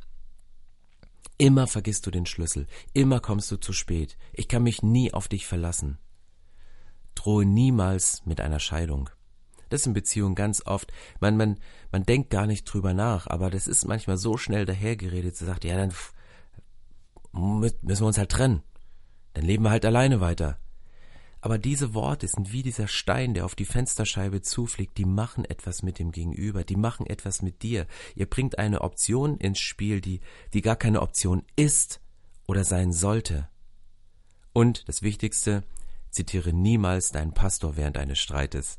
Immer 1.38 1.66
vergisst 1.66 2.04
du 2.04 2.11
den 2.11 2.26
Schlüssel, 2.26 2.66
immer 2.92 3.21
kommst 3.21 3.50
du 3.50 3.57
zu 3.57 3.73
spät. 3.73 4.18
Ich 4.35 4.47
kann 4.47 4.62
mich 4.62 4.83
nie 4.83 5.14
auf 5.14 5.26
dich 5.26 5.47
verlassen. 5.47 5.97
Drohe 7.14 7.47
niemals 7.47 8.26
mit 8.26 8.42
einer 8.42 8.61
Scheidung. 8.61 9.09
Das 9.71 9.80
ist 9.80 9.87
in 9.87 9.95
Beziehungen 9.95 10.35
ganz 10.35 10.66
oft. 10.66 10.92
Man, 11.21 11.38
man, 11.38 11.59
man 11.90 12.02
denkt 12.02 12.28
gar 12.28 12.47
nicht 12.47 12.64
drüber 12.64 12.92
nach, 12.92 13.26
aber 13.26 13.49
das 13.49 13.66
ist 13.66 13.87
manchmal 13.87 14.18
so 14.18 14.37
schnell 14.37 14.66
dahergeredet, 14.66 15.35
sie 15.35 15.47
sagt, 15.47 15.64
ja, 15.64 15.78
dann 15.78 15.95
müssen 17.33 18.00
wir 18.00 18.07
uns 18.07 18.18
halt 18.18 18.30
trennen. 18.30 18.62
Dann 19.33 19.47
leben 19.47 19.64
wir 19.64 19.71
halt 19.71 19.87
alleine 19.87 20.21
weiter. 20.21 20.59
Aber 21.40 21.59
diese 21.59 21.95
Worte 21.95 22.26
sind 22.26 22.52
wie 22.52 22.62
dieser 22.62 22.88
Stein, 22.88 23.35
der 23.35 23.45
auf 23.45 23.54
die 23.54 23.64
Fensterscheibe 23.64 24.42
zufliegt, 24.42 24.99
die 24.99 25.04
machen 25.04 25.45
etwas 25.45 25.83
mit 25.83 25.99
dem 25.99 26.11
Gegenüber, 26.11 26.64
die 26.64 26.76
machen 26.76 27.07
etwas 27.07 27.42
mit 27.42 27.62
dir. 27.62 27.87
Ihr 28.16 28.26
bringt 28.26 28.59
eine 28.59 28.80
Option 28.80 29.38
ins 29.38 29.61
Spiel, 29.61 30.00
die, 30.00 30.21
die 30.52 30.62
gar 30.62 30.76
keine 30.76 31.00
Option 31.00 31.45
ist 31.54 32.00
oder 32.47 32.64
sein 32.64 32.92
sollte. 32.92 33.49
Und 34.52 34.88
das 34.88 35.02
Wichtigste, 35.02 35.62
zitiere 36.11 36.52
niemals 36.52 37.12
deinen 37.12 37.33
Pastor 37.33 37.76
während 37.76 37.97
eines 37.99 38.18
Streites. 38.18 38.78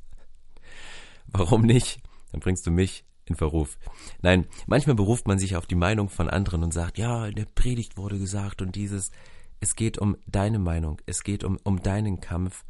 Warum 1.27 1.61
nicht? 1.61 2.01
Dann 2.31 2.41
bringst 2.41 2.65
du 2.65 2.71
mich 2.71 3.05
in 3.25 3.35
Verruf. 3.35 3.77
Nein, 4.21 4.47
manchmal 4.65 4.95
beruft 4.95 5.27
man 5.27 5.39
sich 5.39 5.55
auf 5.55 5.67
die 5.67 5.75
Meinung 5.75 6.09
von 6.09 6.29
anderen 6.29 6.63
und 6.63 6.73
sagt, 6.73 6.97
ja, 6.97 7.27
in 7.27 7.35
der 7.35 7.45
Predigt 7.45 7.97
wurde 7.97 8.17
gesagt 8.17 8.61
und 8.61 8.75
dieses, 8.75 9.11
es 9.59 9.75
geht 9.75 9.97
um 9.97 10.17
deine 10.25 10.59
Meinung, 10.59 11.01
es 11.05 11.23
geht 11.23 11.43
um, 11.43 11.57
um 11.63 11.81
deinen 11.81 12.21
Kampf 12.21 12.63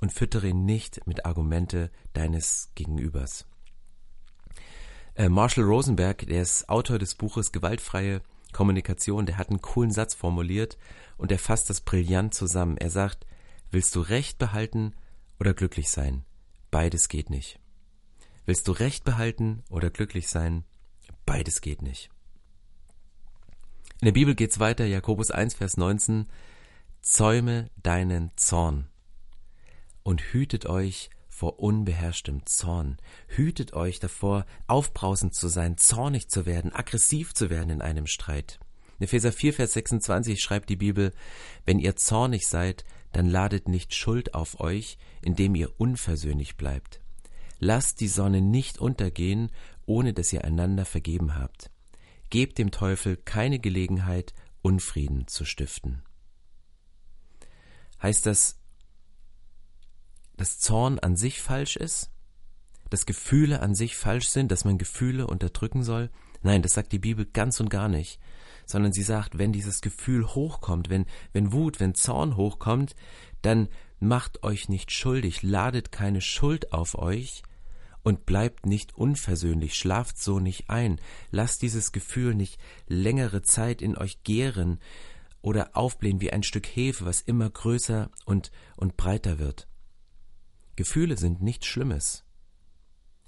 und 0.00 0.12
füttere 0.12 0.48
ihn 0.48 0.64
nicht 0.64 1.06
mit 1.06 1.24
Argumente 1.24 1.90
deines 2.12 2.70
Gegenübers. 2.74 3.46
Äh, 5.14 5.28
Marshall 5.28 5.64
Rosenberg, 5.64 6.26
der 6.26 6.42
ist 6.42 6.68
Autor 6.68 6.98
des 6.98 7.14
Buches 7.14 7.52
Gewaltfreie 7.52 8.20
Kommunikation, 8.52 9.26
der 9.26 9.38
hat 9.38 9.50
einen 9.50 9.62
coolen 9.62 9.90
Satz 9.90 10.14
formuliert 10.14 10.78
und 11.16 11.32
er 11.32 11.38
fasst 11.38 11.68
das 11.70 11.80
brillant 11.80 12.34
zusammen. 12.34 12.76
Er 12.76 12.90
sagt, 12.90 13.26
willst 13.70 13.94
du 13.96 14.00
Recht 14.00 14.38
behalten 14.38 14.94
oder 15.40 15.54
glücklich 15.54 15.90
sein? 15.90 16.24
Beides 16.70 17.08
geht 17.08 17.30
nicht. 17.30 17.58
Willst 18.44 18.68
du 18.68 18.72
Recht 18.72 19.04
behalten 19.04 19.62
oder 19.70 19.90
glücklich 19.90 20.28
sein? 20.28 20.64
Beides 21.24 21.60
geht 21.60 21.82
nicht. 21.82 22.10
In 24.02 24.04
der 24.04 24.12
Bibel 24.12 24.34
geht's 24.34 24.58
weiter, 24.58 24.84
Jakobus 24.84 25.30
1, 25.30 25.54
Vers 25.54 25.78
19. 25.78 26.26
Zäume 27.00 27.70
deinen 27.82 28.30
Zorn 28.36 28.88
und 30.02 30.20
hütet 30.20 30.66
euch 30.66 31.08
vor 31.28 31.60
unbeherrschtem 31.60 32.44
Zorn. 32.44 32.98
Hütet 33.26 33.72
euch 33.72 33.98
davor, 33.98 34.44
aufbrausend 34.66 35.34
zu 35.34 35.48
sein, 35.48 35.78
zornig 35.78 36.28
zu 36.28 36.44
werden, 36.44 36.74
aggressiv 36.74 37.32
zu 37.32 37.48
werden 37.48 37.70
in 37.70 37.80
einem 37.80 38.06
Streit. 38.06 38.60
In 38.98 39.04
Epheser 39.04 39.32
4, 39.32 39.54
Vers 39.54 39.72
26 39.72 40.42
schreibt 40.42 40.68
die 40.68 40.76
Bibel, 40.76 41.14
wenn 41.64 41.78
ihr 41.78 41.96
zornig 41.96 42.46
seid, 42.46 42.84
dann 43.12 43.26
ladet 43.26 43.66
nicht 43.66 43.94
Schuld 43.94 44.34
auf 44.34 44.60
euch, 44.60 44.98
indem 45.22 45.54
ihr 45.54 45.72
unversöhnlich 45.80 46.58
bleibt. 46.58 47.00
Lasst 47.60 48.00
die 48.00 48.08
Sonne 48.08 48.42
nicht 48.42 48.78
untergehen, 48.78 49.50
ohne 49.86 50.12
dass 50.12 50.34
ihr 50.34 50.44
einander 50.44 50.84
vergeben 50.84 51.34
habt. 51.34 51.70
Gebt 52.30 52.58
dem 52.58 52.70
Teufel 52.70 53.16
keine 53.16 53.58
Gelegenheit, 53.58 54.34
Unfrieden 54.62 55.28
zu 55.28 55.44
stiften. 55.44 56.02
Heißt 58.02 58.26
das, 58.26 58.58
dass 60.36 60.58
Zorn 60.58 60.98
an 60.98 61.16
sich 61.16 61.40
falsch 61.40 61.76
ist? 61.76 62.10
Dass 62.90 63.06
Gefühle 63.06 63.60
an 63.60 63.74
sich 63.74 63.96
falsch 63.96 64.28
sind, 64.28 64.50
dass 64.50 64.64
man 64.64 64.78
Gefühle 64.78 65.26
unterdrücken 65.26 65.82
soll? 65.82 66.10
Nein, 66.42 66.62
das 66.62 66.74
sagt 66.74 66.92
die 66.92 66.98
Bibel 66.98 67.26
ganz 67.26 67.60
und 67.60 67.70
gar 67.70 67.88
nicht. 67.88 68.20
Sondern 68.66 68.92
sie 68.92 69.02
sagt, 69.02 69.38
wenn 69.38 69.52
dieses 69.52 69.80
Gefühl 69.80 70.26
hochkommt, 70.26 70.90
wenn, 70.90 71.06
wenn 71.32 71.52
Wut, 71.52 71.80
wenn 71.80 71.94
Zorn 71.94 72.36
hochkommt, 72.36 72.96
dann 73.42 73.68
macht 74.00 74.42
euch 74.42 74.68
nicht 74.68 74.90
schuldig, 74.92 75.42
ladet 75.42 75.92
keine 75.92 76.20
Schuld 76.20 76.72
auf 76.72 76.98
euch 76.98 77.42
und 78.06 78.24
bleibt 78.24 78.66
nicht 78.66 78.94
unversöhnlich, 78.94 79.74
schlaft 79.74 80.16
so 80.16 80.38
nicht 80.38 80.70
ein, 80.70 81.00
lasst 81.32 81.60
dieses 81.62 81.90
Gefühl 81.90 82.36
nicht 82.36 82.56
längere 82.86 83.42
Zeit 83.42 83.82
in 83.82 83.98
euch 83.98 84.22
gären 84.22 84.78
oder 85.42 85.70
aufblähen 85.76 86.20
wie 86.20 86.32
ein 86.32 86.44
Stück 86.44 86.68
Hefe, 86.68 87.04
was 87.04 87.20
immer 87.20 87.50
größer 87.50 88.08
und, 88.24 88.52
und 88.76 88.96
breiter 88.96 89.40
wird. 89.40 89.66
Gefühle 90.76 91.16
sind 91.16 91.42
nichts 91.42 91.66
Schlimmes. 91.66 92.22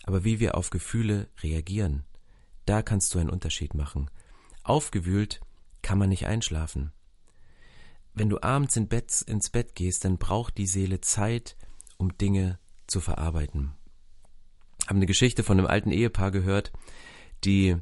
Aber 0.05 0.23
wie 0.23 0.39
wir 0.39 0.55
auf 0.55 0.71
Gefühle 0.71 1.27
reagieren, 1.43 2.05
da 2.65 2.81
kannst 2.81 3.13
du 3.13 3.19
einen 3.19 3.31
Unterschied 3.31 3.75
machen. 3.75 4.09
Aufgewühlt 4.63 5.41
kann 5.83 5.99
man 5.99 6.11
nicht 6.11 6.29
einschlafen. 6.29 6.93
Wenn 8.15 8.29
du 8.29 8.41
abends 8.43 8.77
ins 8.77 9.51
Bett 9.51 9.75
gehst, 9.75 10.05
dann 10.05 10.19
braucht 10.19 10.57
die 10.57 10.69
Seele 10.69 11.01
Zeit, 11.01 11.57
um 11.97 12.17
Dinge 12.17 12.61
zu 12.87 13.01
verarbeiten. 13.01 13.75
Ich 14.89 14.91
habe 14.91 15.01
eine 15.01 15.07
Geschichte 15.07 15.43
von 15.43 15.59
einem 15.59 15.67
alten 15.67 15.91
Ehepaar 15.91 16.31
gehört, 16.31 16.73
die 17.45 17.77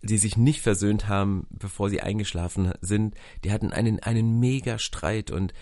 die 0.00 0.16
sich 0.16 0.38
nicht 0.38 0.62
versöhnt 0.62 1.08
haben, 1.08 1.46
bevor 1.50 1.90
sie 1.90 2.00
eingeschlafen 2.00 2.72
sind. 2.80 3.14
Die 3.44 3.52
hatten 3.52 3.70
einen, 3.70 4.00
einen 4.00 4.40
mega 4.40 4.78
Streit 4.78 5.30
und 5.30 5.52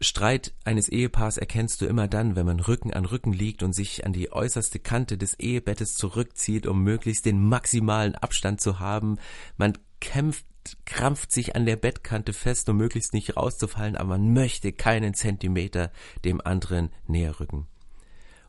Streit 0.00 0.54
eines 0.64 0.88
Ehepaars 0.88 1.36
erkennst 1.36 1.82
du 1.82 1.86
immer 1.86 2.08
dann, 2.08 2.34
wenn 2.34 2.46
man 2.46 2.60
Rücken 2.60 2.94
an 2.94 3.04
Rücken 3.04 3.34
liegt 3.34 3.62
und 3.62 3.74
sich 3.74 4.06
an 4.06 4.14
die 4.14 4.32
äußerste 4.32 4.78
Kante 4.78 5.18
des 5.18 5.34
Ehebettes 5.34 5.96
zurückzieht, 5.96 6.66
um 6.66 6.82
möglichst 6.82 7.26
den 7.26 7.46
maximalen 7.46 8.14
Abstand 8.14 8.62
zu 8.62 8.78
haben. 8.80 9.18
Man 9.58 9.76
kämpft, 10.00 10.46
krampft 10.86 11.30
sich 11.30 11.56
an 11.56 11.66
der 11.66 11.76
Bettkante 11.76 12.32
fest, 12.32 12.70
um 12.70 12.78
möglichst 12.78 13.12
nicht 13.12 13.36
rauszufallen, 13.36 13.98
aber 13.98 14.16
man 14.16 14.32
möchte 14.32 14.72
keinen 14.72 15.12
Zentimeter 15.12 15.92
dem 16.24 16.40
anderen 16.40 16.88
näher 17.06 17.38
rücken. 17.38 17.66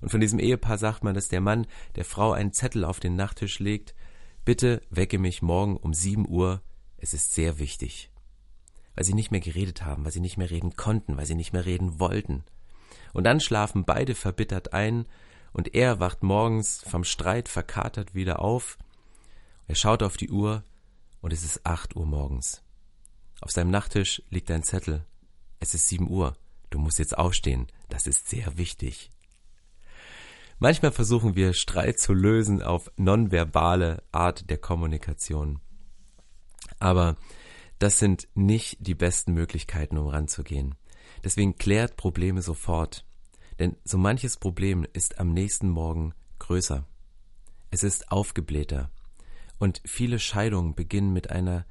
Und 0.02 0.10
von 0.10 0.20
diesem 0.20 0.40
Ehepaar 0.40 0.78
sagt 0.78 1.04
man, 1.04 1.14
dass 1.14 1.28
der 1.28 1.42
Mann 1.42 1.68
der 1.96 2.06
Frau 2.06 2.32
einen 2.34 2.54
Zettel 2.54 2.84
auf 2.84 3.00
den 3.00 3.16
Nachttisch 3.16 3.60
legt. 3.60 3.94
Bitte 4.44 4.82
wecke 4.90 5.20
mich 5.20 5.42
morgen 5.42 5.78
um 5.78 5.94
sieben 5.94 6.28
Uhr. 6.28 6.62
Es 6.98 7.14
ist 7.14 7.34
sehr 7.34 7.60
wichtig 7.60 8.12
weil 8.96 9.06
sie 9.06 9.14
nicht 9.14 9.32
mehr 9.32 9.40
geredet 9.40 9.84
haben, 9.84 10.06
weil 10.06 10.12
sie 10.12 10.20
nicht 10.20 10.38
mehr 10.38 10.50
reden 10.50 10.76
konnten, 10.76 11.18
weil 11.18 11.26
sie 11.26 11.36
nicht 11.36 11.54
mehr 11.54 11.66
reden 11.66 12.00
wollten. 12.00 12.44
Und 13.14 13.24
dann 13.24 13.40
schlafen 13.40 13.86
beide 13.86 14.16
verbittert 14.16 14.74
ein, 14.74 15.06
und 15.54 15.76
er 15.76 16.00
wacht 16.00 16.24
morgens 16.24 16.82
vom 16.88 17.04
Streit 17.04 17.50
verkatert 17.50 18.16
wieder 18.16 18.40
auf. 18.40 18.78
Er 19.68 19.76
schaut 19.76 20.02
auf 20.02 20.16
die 20.16 20.30
Uhr, 20.30 20.64
und 21.22 21.34
es 21.34 21.44
ist 21.44 21.66
acht 21.66 21.96
Uhr 21.96 22.06
morgens. 22.06 22.64
Auf 23.42 23.52
seinem 23.52 23.72
Nachttisch 23.72 24.22
liegt 24.30 24.50
ein 24.50 24.64
Zettel. 24.64 25.06
Es 25.60 25.74
ist 25.74 25.88
sieben 25.88 26.10
Uhr. 26.10 26.38
Du 26.70 26.80
musst 26.80 27.00
jetzt 27.00 27.18
aufstehen. 27.18 27.68
Das 27.90 28.08
ist 28.08 28.30
sehr 28.30 28.58
wichtig. 28.58 29.10
Manchmal 30.64 30.92
versuchen 30.92 31.36
wir 31.36 31.54
Streit 31.54 31.98
zu 31.98 32.14
lösen 32.14 32.62
auf 32.62 32.92
nonverbale 32.96 34.04
Art 34.12 34.48
der 34.52 34.60
Kommunikation. 34.60 35.60
Aber 36.78 37.18
das 37.80 37.98
sind 37.98 38.28
nicht 38.36 38.78
die 38.80 38.94
besten 38.94 39.34
Möglichkeiten, 39.34 39.98
um 39.98 40.08
ranzugehen. 40.08 40.76
Deswegen 41.24 41.56
klärt 41.56 41.98
Probleme 41.98 42.44
sofort. 42.44 43.08
Denn 43.58 43.76
so 43.86 43.98
manches 43.98 44.38
Problem 44.38 44.86
ist 44.94 45.18
am 45.18 45.34
nächsten 45.34 45.68
Morgen 45.68 46.14
größer. 46.38 46.86
Es 47.72 47.82
ist 47.82 48.12
aufgeblähter. 48.12 48.92
Und 49.58 49.82
viele 49.84 50.20
Scheidungen 50.20 50.76
beginnen 50.76 51.12
mit 51.12 51.32
einer 51.32 51.66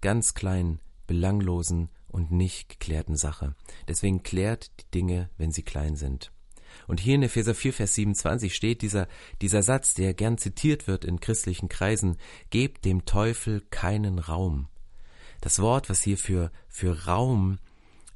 ganz 0.00 0.34
kleinen, 0.34 0.78
belanglosen 1.08 1.88
und 2.06 2.30
nicht 2.30 2.68
geklärten 2.68 3.16
Sache. 3.16 3.56
Deswegen 3.88 4.22
klärt 4.22 4.70
die 4.78 4.90
Dinge, 4.92 5.30
wenn 5.36 5.50
sie 5.50 5.64
klein 5.64 5.96
sind. 5.96 6.30
Und 6.86 7.00
hier 7.00 7.16
in 7.16 7.22
Epheser 7.22 7.54
4, 7.54 7.72
Vers 7.72 7.94
27 7.94 8.54
steht 8.54 8.82
dieser, 8.82 9.08
dieser 9.42 9.62
Satz, 9.62 9.94
der 9.94 10.14
gern 10.14 10.38
zitiert 10.38 10.86
wird 10.86 11.04
in 11.04 11.20
christlichen 11.20 11.68
Kreisen, 11.68 12.16
Gebt 12.50 12.84
dem 12.84 13.04
Teufel 13.04 13.62
keinen 13.70 14.18
Raum. 14.18 14.68
Das 15.40 15.60
Wort, 15.60 15.90
was 15.90 16.02
hier 16.02 16.18
für, 16.18 16.50
für 16.68 17.06
Raum 17.06 17.58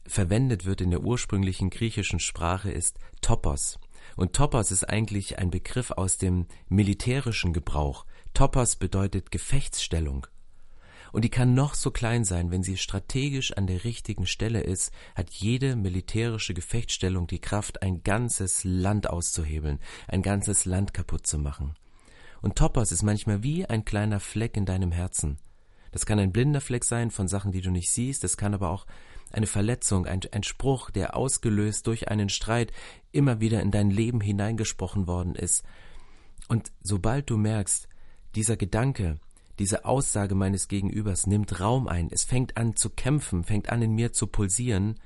verwendet 0.06 0.64
wird 0.64 0.80
in 0.80 0.90
der 0.90 1.02
ursprünglichen 1.02 1.70
griechischen 1.70 2.20
Sprache, 2.20 2.70
ist 2.70 2.98
Topos. 3.20 3.78
Und 4.16 4.34
Topos 4.34 4.70
ist 4.70 4.84
eigentlich 4.84 5.38
ein 5.38 5.50
Begriff 5.50 5.90
aus 5.92 6.18
dem 6.18 6.46
militärischen 6.68 7.52
Gebrauch. 7.52 8.06
Topos 8.34 8.76
bedeutet 8.76 9.30
Gefechtsstellung. 9.30 10.26
Und 11.12 11.24
die 11.24 11.30
kann 11.30 11.54
noch 11.54 11.74
so 11.74 11.90
klein 11.90 12.24
sein, 12.24 12.50
wenn 12.50 12.62
sie 12.62 12.76
strategisch 12.76 13.52
an 13.52 13.66
der 13.66 13.84
richtigen 13.84 14.26
Stelle 14.26 14.60
ist, 14.60 14.92
hat 15.14 15.30
jede 15.30 15.76
militärische 15.76 16.54
Gefechtsstellung 16.54 17.26
die 17.26 17.40
Kraft, 17.40 17.82
ein 17.82 18.02
ganzes 18.02 18.64
Land 18.64 19.10
auszuhebeln, 19.10 19.80
ein 20.08 20.22
ganzes 20.22 20.64
Land 20.64 20.94
kaputt 20.94 21.26
zu 21.26 21.38
machen. 21.38 21.74
Und 22.42 22.56
Topos 22.56 22.92
ist 22.92 23.02
manchmal 23.02 23.42
wie 23.42 23.66
ein 23.66 23.84
kleiner 23.84 24.20
Fleck 24.20 24.56
in 24.56 24.66
deinem 24.66 24.92
Herzen. 24.92 25.38
Das 25.92 26.06
kann 26.06 26.18
ein 26.18 26.32
blinder 26.32 26.60
Fleck 26.60 26.84
sein 26.84 27.10
von 27.10 27.28
Sachen, 27.28 27.52
die 27.52 27.60
du 27.60 27.70
nicht 27.70 27.90
siehst. 27.90 28.22
Das 28.22 28.36
kann 28.36 28.54
aber 28.54 28.70
auch 28.70 28.86
eine 29.32 29.46
Verletzung, 29.46 30.06
ein, 30.06 30.20
ein 30.32 30.42
Spruch, 30.42 30.90
der 30.90 31.16
ausgelöst 31.16 31.86
durch 31.86 32.08
einen 32.08 32.28
Streit 32.28 32.72
immer 33.12 33.40
wieder 33.40 33.60
in 33.60 33.70
dein 33.70 33.90
Leben 33.90 34.20
hineingesprochen 34.20 35.06
worden 35.06 35.34
ist. 35.34 35.64
Und 36.48 36.72
sobald 36.82 37.28
du 37.30 37.36
merkst, 37.36 37.88
dieser 38.34 38.56
Gedanke, 38.56 39.18
diese 39.60 39.84
Aussage 39.84 40.34
meines 40.34 40.68
Gegenübers 40.68 41.26
nimmt 41.26 41.60
Raum 41.60 41.86
ein, 41.86 42.08
es 42.10 42.24
fängt 42.24 42.56
an 42.56 42.76
zu 42.76 42.88
kämpfen, 42.88 43.44
fängt 43.44 43.68
an 43.68 43.82
in 43.82 43.92
mir 43.92 44.10
zu 44.10 44.26
pulsieren, 44.26 44.98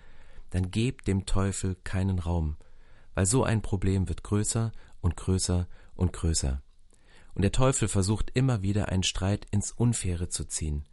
dann 0.50 0.70
geb 0.70 1.04
dem 1.04 1.26
Teufel 1.26 1.74
keinen 1.82 2.20
Raum, 2.20 2.56
weil 3.14 3.26
so 3.26 3.42
ein 3.42 3.62
Problem 3.62 4.08
wird 4.08 4.22
größer 4.22 4.70
und 5.00 5.16
größer 5.16 5.66
und 5.96 6.12
größer. 6.12 6.62
Und 7.34 7.42
der 7.42 7.50
Teufel 7.50 7.88
versucht 7.88 8.30
immer 8.34 8.62
wieder 8.62 8.90
einen 8.90 9.02
Streit 9.02 9.44
ins 9.50 9.72
Unfaire 9.72 10.28
zu 10.28 10.44
ziehen. 10.44 10.84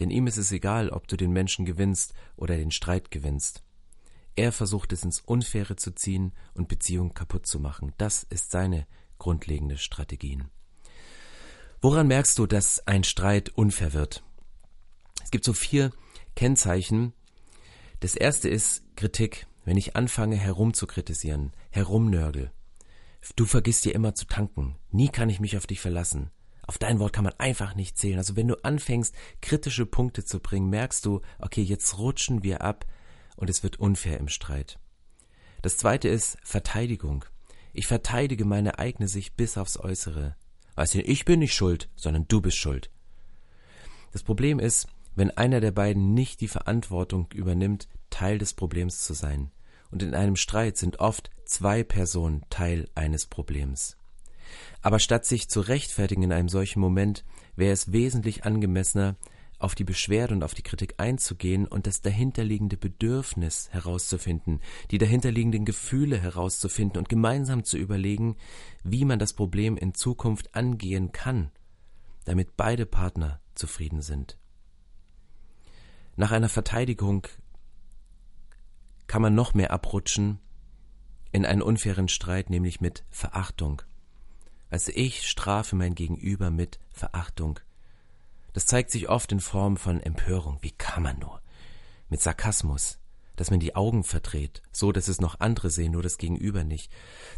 Denn 0.00 0.10
ihm 0.10 0.26
ist 0.26 0.36
es 0.36 0.50
egal, 0.50 0.88
ob 0.88 1.06
du 1.06 1.16
den 1.16 1.30
Menschen 1.30 1.64
gewinnst 1.64 2.14
oder 2.34 2.56
den 2.56 2.72
Streit 2.72 3.12
gewinnst. 3.12 3.62
Er 4.34 4.50
versucht 4.50 4.92
es 4.92 5.04
ins 5.04 5.20
Unfaire 5.20 5.76
zu 5.76 5.94
ziehen 5.94 6.32
und 6.54 6.66
Beziehungen 6.66 7.14
kaputt 7.14 7.46
zu 7.46 7.60
machen. 7.60 7.92
Das 7.96 8.24
ist 8.24 8.50
seine 8.50 8.88
grundlegende 9.18 9.78
Strategien. 9.78 10.50
Woran 11.84 12.06
merkst 12.06 12.38
du, 12.38 12.46
dass 12.46 12.86
ein 12.86 13.04
Streit 13.04 13.50
unfair 13.50 13.92
wird? 13.92 14.24
Es 15.22 15.30
gibt 15.30 15.44
so 15.44 15.52
vier 15.52 15.90
Kennzeichen. 16.34 17.12
Das 18.00 18.14
erste 18.14 18.48
ist 18.48 18.82
Kritik. 18.96 19.46
Wenn 19.66 19.76
ich 19.76 19.94
anfange 19.94 20.36
herumzukritisieren, 20.36 21.52
herumnörgel, 21.68 22.50
Du 23.36 23.44
vergisst 23.44 23.84
dir 23.84 23.94
immer 23.94 24.14
zu 24.14 24.24
tanken. 24.24 24.76
Nie 24.92 25.10
kann 25.10 25.28
ich 25.28 25.40
mich 25.40 25.58
auf 25.58 25.66
dich 25.66 25.82
verlassen. 25.82 26.30
Auf 26.66 26.78
dein 26.78 27.00
Wort 27.00 27.12
kann 27.12 27.24
man 27.24 27.34
einfach 27.36 27.74
nicht 27.74 27.98
zählen. 27.98 28.16
Also 28.16 28.34
wenn 28.34 28.48
du 28.48 28.64
anfängst, 28.64 29.14
kritische 29.42 29.84
Punkte 29.84 30.24
zu 30.24 30.40
bringen, 30.40 30.70
merkst 30.70 31.04
du, 31.04 31.20
okay, 31.38 31.60
jetzt 31.60 31.98
rutschen 31.98 32.42
wir 32.42 32.62
ab 32.62 32.86
und 33.36 33.50
es 33.50 33.62
wird 33.62 33.78
unfair 33.78 34.16
im 34.16 34.28
Streit. 34.28 34.78
Das 35.60 35.76
zweite 35.76 36.08
ist 36.08 36.38
Verteidigung. 36.44 37.26
Ich 37.74 37.86
verteidige 37.86 38.46
meine 38.46 38.78
eigene 38.78 39.06
Sicht 39.06 39.36
bis 39.36 39.58
aufs 39.58 39.78
Äußere. 39.78 40.34
Weißt 40.74 40.94
du, 40.94 41.00
ich 41.00 41.24
bin 41.24 41.40
nicht 41.40 41.54
schuld, 41.54 41.88
sondern 41.96 42.26
du 42.28 42.40
bist 42.40 42.56
schuld. 42.56 42.90
Das 44.12 44.22
Problem 44.22 44.58
ist, 44.58 44.86
wenn 45.14 45.30
einer 45.30 45.60
der 45.60 45.70
beiden 45.70 46.14
nicht 46.14 46.40
die 46.40 46.48
Verantwortung 46.48 47.28
übernimmt, 47.32 47.88
Teil 48.10 48.38
des 48.38 48.54
Problems 48.54 49.02
zu 49.02 49.14
sein. 49.14 49.50
Und 49.90 50.02
in 50.02 50.14
einem 50.14 50.36
Streit 50.36 50.76
sind 50.76 50.98
oft 50.98 51.30
zwei 51.44 51.84
Personen 51.84 52.44
Teil 52.50 52.88
eines 52.94 53.26
Problems. 53.26 53.96
Aber 54.82 54.98
statt 54.98 55.24
sich 55.24 55.48
zu 55.48 55.60
rechtfertigen 55.60 56.24
in 56.24 56.32
einem 56.32 56.48
solchen 56.48 56.80
Moment, 56.80 57.24
wäre 57.56 57.72
es 57.72 57.92
wesentlich 57.92 58.44
angemessener, 58.44 59.16
auf 59.64 59.74
die 59.74 59.84
Beschwerde 59.84 60.34
und 60.34 60.44
auf 60.44 60.54
die 60.54 60.62
Kritik 60.62 60.94
einzugehen 60.98 61.66
und 61.66 61.86
das 61.86 62.02
dahinterliegende 62.02 62.76
Bedürfnis 62.76 63.68
herauszufinden, 63.70 64.60
die 64.90 64.98
dahinterliegenden 64.98 65.64
Gefühle 65.64 66.18
herauszufinden 66.18 66.98
und 66.98 67.08
gemeinsam 67.08 67.64
zu 67.64 67.76
überlegen, 67.76 68.36
wie 68.84 69.04
man 69.04 69.18
das 69.18 69.32
Problem 69.32 69.76
in 69.76 69.94
Zukunft 69.94 70.54
angehen 70.54 71.12
kann, 71.12 71.50
damit 72.24 72.56
beide 72.56 72.86
Partner 72.86 73.40
zufrieden 73.54 74.02
sind. 74.02 74.38
Nach 76.16 76.30
einer 76.30 76.48
Verteidigung 76.48 77.26
kann 79.06 79.22
man 79.22 79.34
noch 79.34 79.54
mehr 79.54 79.72
abrutschen 79.72 80.38
in 81.32 81.44
einen 81.44 81.62
unfairen 81.62 82.08
Streit, 82.08 82.50
nämlich 82.50 82.80
mit 82.80 83.04
Verachtung. 83.10 83.82
Also 84.70 84.92
ich 84.94 85.28
strafe 85.28 85.74
mein 85.74 85.94
Gegenüber 85.94 86.50
mit 86.50 86.78
Verachtung. 86.90 87.60
Das 88.54 88.66
zeigt 88.66 88.92
sich 88.92 89.08
oft 89.08 89.32
in 89.32 89.40
Form 89.40 89.76
von 89.76 90.00
Empörung. 90.00 90.58
Wie 90.62 90.70
kann 90.70 91.02
man 91.02 91.18
nur? 91.18 91.42
Mit 92.08 92.22
Sarkasmus, 92.22 93.00
dass 93.34 93.50
man 93.50 93.58
die 93.58 93.74
Augen 93.74 94.04
verdreht, 94.04 94.62
so 94.70 94.92
dass 94.92 95.08
es 95.08 95.20
noch 95.20 95.40
andere 95.40 95.70
sehen, 95.70 95.92
nur 95.92 96.04
das 96.04 96.18
Gegenüber 96.18 96.62
nicht, 96.62 96.90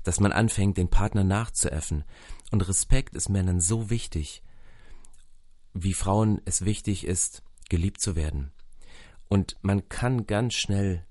dass 0.04 0.20
man 0.20 0.30
anfängt, 0.30 0.76
den 0.76 0.90
Partner 0.90 1.24
nachzuäffen. 1.24 2.04
Und 2.50 2.68
Respekt 2.68 3.16
ist 3.16 3.30
Männern 3.30 3.62
so 3.62 3.88
wichtig, 3.88 4.42
wie 5.72 5.94
Frauen 5.94 6.42
es 6.44 6.66
wichtig 6.66 7.06
ist, 7.06 7.42
geliebt 7.70 8.00
zu 8.00 8.14
werden. 8.14 8.52
Und 9.28 9.56
man 9.62 9.88
kann 9.88 10.26
ganz 10.26 10.52
schnell, 10.52 11.06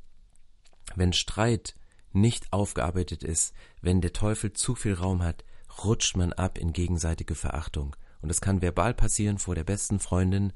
wenn 0.95 1.13
Streit 1.13 1.75
nicht 2.11 2.53
aufgearbeitet 2.53 3.23
ist, 3.23 3.53
wenn 3.81 4.01
der 4.01 4.13
Teufel 4.13 4.53
zu 4.53 4.75
viel 4.75 4.93
Raum 4.93 5.23
hat, 5.23 5.43
rutscht 5.83 6.15
man 6.15 6.31
ab 6.31 6.59
in 6.59 6.73
gegenseitige 6.73 7.33
Verachtung. 7.33 7.95
Und 8.25 8.31
es 8.31 8.41
kann 8.41 8.63
verbal 8.63 8.95
passieren 8.95 9.37
vor 9.37 9.53
der 9.53 9.63
besten 9.63 9.99
Freundin 9.99 10.51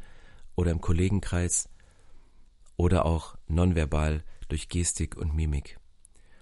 oder 0.56 0.72
im 0.72 0.82
Kollegenkreis 0.82 1.70
oder 2.78 3.06
auch 3.06 3.38
nonverbal 3.48 4.24
durch 4.48 4.70
Gestik 4.70 5.16
und 5.16 5.36
Mimik. 5.36 5.80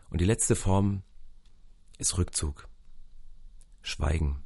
Und 0.10 0.22
die 0.22 0.26
letzte 0.26 0.56
Form 0.56 1.04
ist 1.98 2.18
Rückzug. 2.18 2.70
Schweigen. 3.82 4.42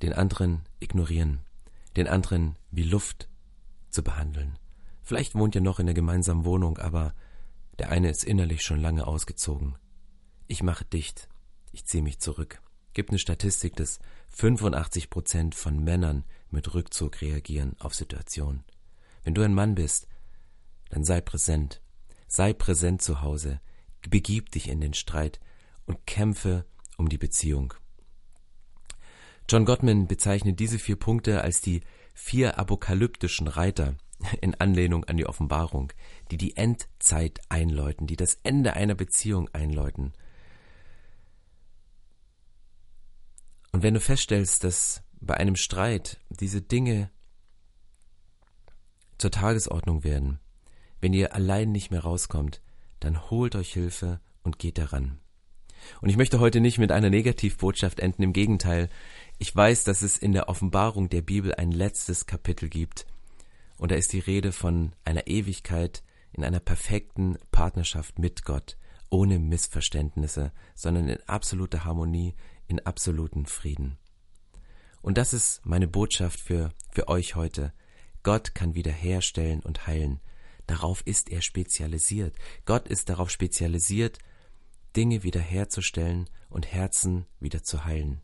Den 0.00 0.14
anderen 0.14 0.62
ignorieren. 0.80 1.40
Den 1.94 2.08
anderen 2.08 2.56
wie 2.70 2.84
Luft 2.84 3.28
zu 3.90 4.02
behandeln. 4.02 4.58
Vielleicht 5.02 5.34
wohnt 5.34 5.54
ihr 5.54 5.60
noch 5.60 5.78
in 5.78 5.84
der 5.84 5.94
gemeinsamen 5.94 6.46
Wohnung, 6.46 6.78
aber 6.78 7.12
der 7.78 7.90
eine 7.90 8.08
ist 8.08 8.24
innerlich 8.24 8.62
schon 8.62 8.80
lange 8.80 9.06
ausgezogen. 9.06 9.76
Ich 10.46 10.62
mache 10.62 10.86
dicht. 10.86 11.28
Ich 11.70 11.84
ziehe 11.84 12.02
mich 12.02 12.18
zurück. 12.18 12.62
Gibt 12.94 13.10
eine 13.10 13.18
Statistik, 13.18 13.76
dass 13.76 14.00
85 14.30 15.10
Prozent 15.10 15.54
von 15.54 15.82
Männern 15.82 16.24
mit 16.50 16.74
Rückzug 16.74 17.20
reagieren 17.20 17.74
auf 17.78 17.94
Situationen. 17.94 18.64
Wenn 19.24 19.34
du 19.34 19.42
ein 19.42 19.54
Mann 19.54 19.74
bist, 19.74 20.08
dann 20.90 21.04
sei 21.04 21.20
präsent. 21.20 21.80
Sei 22.28 22.52
präsent 22.52 23.02
zu 23.02 23.22
Hause. 23.22 23.60
Begib 24.08 24.50
dich 24.50 24.68
in 24.68 24.80
den 24.80 24.94
Streit 24.94 25.40
und 25.86 26.06
kämpfe 26.06 26.66
um 26.96 27.08
die 27.08 27.18
Beziehung. 27.18 27.74
John 29.48 29.64
Gottman 29.64 30.06
bezeichnet 30.06 30.60
diese 30.60 30.78
vier 30.78 30.96
Punkte 30.96 31.42
als 31.42 31.60
die 31.60 31.82
vier 32.14 32.58
apokalyptischen 32.58 33.48
Reiter 33.48 33.96
in 34.40 34.54
Anlehnung 34.54 35.04
an 35.04 35.16
die 35.16 35.26
Offenbarung, 35.26 35.92
die 36.30 36.36
die 36.36 36.56
Endzeit 36.56 37.40
einläuten, 37.48 38.06
die 38.06 38.16
das 38.16 38.38
Ende 38.42 38.74
einer 38.74 38.94
Beziehung 38.94 39.48
einläuten. 39.52 40.12
Und 43.72 43.82
wenn 43.82 43.94
du 43.94 44.00
feststellst, 44.00 44.64
dass 44.64 45.02
bei 45.20 45.36
einem 45.36 45.56
Streit 45.56 46.18
diese 46.28 46.60
Dinge 46.60 47.10
zur 49.18 49.30
Tagesordnung 49.30 50.04
werden, 50.04 50.38
wenn 51.00 51.12
ihr 51.12 51.34
allein 51.34 51.72
nicht 51.72 51.90
mehr 51.90 52.02
rauskommt, 52.02 52.60
dann 53.00 53.30
holt 53.30 53.56
euch 53.56 53.72
Hilfe 53.72 54.20
und 54.42 54.58
geht 54.58 54.78
daran. 54.78 55.18
Und 56.00 56.10
ich 56.10 56.16
möchte 56.16 56.38
heute 56.38 56.60
nicht 56.60 56.78
mit 56.78 56.92
einer 56.92 57.10
Negativbotschaft 57.10 57.98
enden, 57.98 58.22
im 58.22 58.32
Gegenteil, 58.32 58.88
ich 59.38 59.54
weiß, 59.54 59.84
dass 59.84 60.02
es 60.02 60.16
in 60.16 60.32
der 60.32 60.48
Offenbarung 60.48 61.08
der 61.08 61.22
Bibel 61.22 61.54
ein 61.54 61.72
letztes 61.72 62.26
Kapitel 62.26 62.68
gibt, 62.68 63.06
und 63.78 63.90
da 63.90 63.96
ist 63.96 64.12
die 64.12 64.20
Rede 64.20 64.52
von 64.52 64.92
einer 65.04 65.26
Ewigkeit 65.26 66.04
in 66.32 66.44
einer 66.44 66.60
perfekten 66.60 67.36
Partnerschaft 67.50 68.18
mit 68.20 68.44
Gott, 68.44 68.76
ohne 69.10 69.40
Missverständnisse, 69.40 70.52
sondern 70.76 71.08
in 71.08 71.18
absoluter 71.26 71.84
Harmonie, 71.84 72.34
in 72.72 72.80
absoluten 72.86 73.44
Frieden. 73.46 73.98
Und 75.02 75.18
das 75.18 75.34
ist 75.34 75.64
meine 75.64 75.86
Botschaft 75.86 76.40
für, 76.40 76.72
für 76.90 77.08
euch 77.08 77.34
heute. 77.34 77.72
Gott 78.22 78.54
kann 78.54 78.74
wiederherstellen 78.74 79.60
und 79.60 79.86
heilen. 79.86 80.20
Darauf 80.66 81.02
ist 81.06 81.30
er 81.30 81.42
spezialisiert. 81.42 82.34
Gott 82.64 82.88
ist 82.88 83.08
darauf 83.08 83.30
spezialisiert, 83.30 84.18
Dinge 84.96 85.22
wiederherzustellen 85.22 86.30
und 86.48 86.72
Herzen 86.72 87.26
wieder 87.40 87.62
zu 87.62 87.84
heilen. 87.84 88.22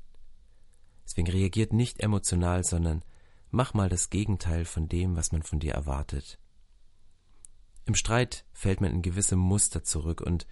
Deswegen 1.05 1.29
reagiert 1.29 1.73
nicht 1.73 2.01
emotional, 2.01 2.65
sondern 2.65 3.05
mach 3.51 3.75
mal 3.75 3.89
das 3.89 4.09
Gegenteil 4.09 4.65
von 4.65 4.89
dem, 4.89 5.17
was 5.17 5.33
man 5.33 5.43
von 5.43 5.59
dir 5.59 5.73
erwartet. 5.75 6.39
Im 7.85 7.95
Streit 7.95 8.45
fällt 8.53 8.81
man 8.81 8.93
in 8.93 9.03
gewisse 9.03 9.37
Muster 9.37 9.83
zurück 9.83 10.21
und 10.21 10.47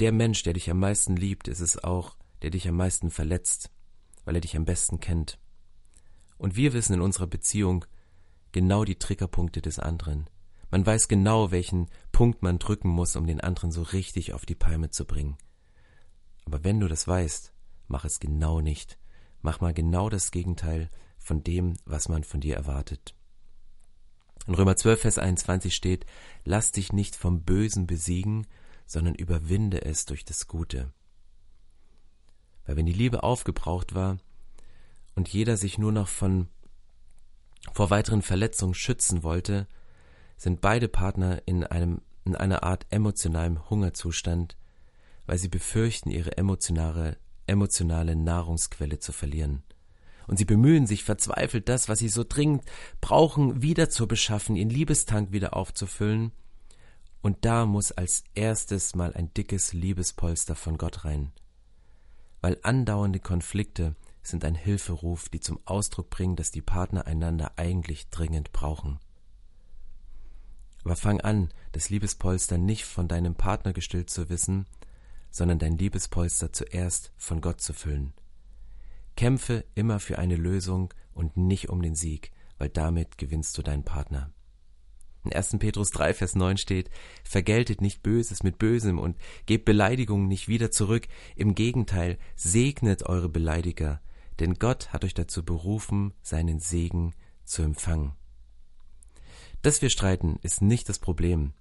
der 0.00 0.12
Mensch, 0.12 0.42
der 0.42 0.54
dich 0.54 0.70
am 0.70 0.80
meisten 0.80 1.16
liebt, 1.16 1.48
ist 1.48 1.60
es 1.60 1.82
auch, 1.82 2.16
der 2.42 2.50
dich 2.50 2.68
am 2.68 2.76
meisten 2.76 3.10
verletzt, 3.10 3.70
weil 4.24 4.34
er 4.34 4.40
dich 4.40 4.56
am 4.56 4.64
besten 4.64 5.00
kennt. 5.00 5.38
Und 6.36 6.56
wir 6.56 6.72
wissen 6.72 6.94
in 6.94 7.00
unserer 7.00 7.26
Beziehung 7.26 7.84
genau 8.52 8.84
die 8.84 8.98
Triggerpunkte 8.98 9.62
des 9.62 9.78
anderen. 9.78 10.28
Man 10.70 10.84
weiß 10.84 11.08
genau, 11.08 11.50
welchen 11.52 11.88
Punkt 12.10 12.42
man 12.42 12.58
drücken 12.58 12.88
muss, 12.88 13.16
um 13.16 13.26
den 13.26 13.40
anderen 13.40 13.70
so 13.70 13.82
richtig 13.82 14.32
auf 14.32 14.44
die 14.44 14.56
Palme 14.56 14.90
zu 14.90 15.04
bringen. 15.04 15.36
Aber 16.44 16.64
wenn 16.64 16.80
du 16.80 16.88
das 16.88 17.06
weißt, 17.06 17.52
mach 17.86 18.04
es 18.04 18.20
genau 18.20 18.60
nicht. 18.60 18.98
Mach 19.42 19.60
mal 19.60 19.72
genau 19.72 20.08
das 20.08 20.30
Gegenteil 20.30 20.90
von 21.18 21.44
dem, 21.44 21.76
was 21.84 22.08
man 22.08 22.24
von 22.24 22.40
dir 22.40 22.56
erwartet. 22.56 23.14
In 24.46 24.54
Römer 24.54 24.76
12, 24.76 25.00
Vers 25.00 25.18
21 25.18 25.74
steht, 25.74 26.04
lass 26.44 26.72
dich 26.72 26.92
nicht 26.92 27.16
vom 27.16 27.42
Bösen 27.42 27.86
besiegen, 27.86 28.46
sondern 28.86 29.14
überwinde 29.14 29.84
es 29.84 30.06
durch 30.06 30.24
das 30.24 30.46
Gute. 30.46 30.92
Weil 32.66 32.76
wenn 32.76 32.86
die 32.86 32.92
Liebe 32.92 33.22
aufgebraucht 33.22 33.94
war 33.94 34.18
und 35.14 35.28
jeder 35.28 35.56
sich 35.56 35.78
nur 35.78 35.92
noch 35.92 36.08
von 36.08 36.48
vor 37.72 37.90
weiteren 37.90 38.22
Verletzungen 38.22 38.74
schützen 38.74 39.22
wollte, 39.22 39.66
sind 40.36 40.60
beide 40.60 40.88
Partner 40.88 41.42
in 41.46 41.64
einem 41.64 42.00
in 42.26 42.36
einer 42.36 42.62
Art 42.62 42.86
emotionalem 42.88 43.68
Hungerzustand, 43.68 44.56
weil 45.26 45.36
sie 45.36 45.48
befürchten, 45.48 46.10
ihre 46.10 46.38
emotionale 46.38 47.18
emotionale 47.46 48.16
Nahrungsquelle 48.16 48.98
zu 48.98 49.12
verlieren. 49.12 49.62
Und 50.26 50.38
sie 50.38 50.46
bemühen 50.46 50.86
sich 50.86 51.04
verzweifelt, 51.04 51.68
das, 51.68 51.90
was 51.90 51.98
sie 51.98 52.08
so 52.08 52.24
dringend 52.26 52.64
brauchen, 53.02 53.60
wieder 53.60 53.90
zu 53.90 54.08
beschaffen, 54.08 54.56
ihren 54.56 54.70
Liebestank 54.70 55.32
wieder 55.32 55.54
aufzufüllen, 55.54 56.32
und 57.24 57.46
da 57.46 57.64
muss 57.64 57.90
als 57.90 58.22
erstes 58.34 58.94
mal 58.94 59.14
ein 59.14 59.32
dickes 59.32 59.72
Liebespolster 59.72 60.54
von 60.54 60.76
Gott 60.76 61.06
rein. 61.06 61.32
Weil 62.42 62.58
andauernde 62.62 63.18
Konflikte 63.18 63.96
sind 64.22 64.44
ein 64.44 64.54
Hilferuf, 64.54 65.30
die 65.30 65.40
zum 65.40 65.58
Ausdruck 65.64 66.10
bringen, 66.10 66.36
dass 66.36 66.50
die 66.50 66.60
Partner 66.60 67.06
einander 67.06 67.52
eigentlich 67.56 68.10
dringend 68.10 68.52
brauchen. 68.52 69.00
Aber 70.84 70.96
fang 70.96 71.22
an, 71.22 71.48
das 71.72 71.88
Liebespolster 71.88 72.58
nicht 72.58 72.84
von 72.84 73.08
deinem 73.08 73.36
Partner 73.36 73.72
gestillt 73.72 74.10
zu 74.10 74.28
wissen, 74.28 74.66
sondern 75.30 75.58
dein 75.58 75.78
Liebespolster 75.78 76.52
zuerst 76.52 77.10
von 77.16 77.40
Gott 77.40 77.62
zu 77.62 77.72
füllen. 77.72 78.12
Kämpfe 79.16 79.64
immer 79.74 79.98
für 79.98 80.18
eine 80.18 80.36
Lösung 80.36 80.92
und 81.14 81.38
nicht 81.38 81.70
um 81.70 81.80
den 81.80 81.94
Sieg, 81.94 82.32
weil 82.58 82.68
damit 82.68 83.16
gewinnst 83.16 83.56
du 83.56 83.62
deinen 83.62 83.84
Partner. 83.84 84.30
In 85.24 85.32
1. 85.32 85.56
Petrus 85.58 85.90
3, 85.90 86.14
Vers 86.14 86.34
9 86.34 86.58
steht, 86.58 86.90
Vergeltet 87.24 87.80
nicht 87.80 88.02
Böses 88.02 88.42
mit 88.42 88.58
Bösem 88.58 88.98
und 88.98 89.16
gebt 89.46 89.64
Beleidigungen 89.64 90.28
nicht 90.28 90.48
wieder 90.48 90.70
zurück. 90.70 91.08
Im 91.34 91.54
Gegenteil, 91.54 92.18
segnet 92.36 93.04
eure 93.04 93.30
Beleidiger, 93.30 94.00
denn 94.38 94.54
Gott 94.54 94.92
hat 94.92 95.04
euch 95.04 95.14
dazu 95.14 95.44
berufen, 95.44 96.12
seinen 96.22 96.60
Segen 96.60 97.14
zu 97.44 97.62
empfangen. 97.62 98.12
Dass 99.62 99.80
wir 99.80 99.88
streiten, 99.88 100.38
ist 100.42 100.60
nicht 100.60 100.88
das 100.90 100.98
Problem. 100.98 101.54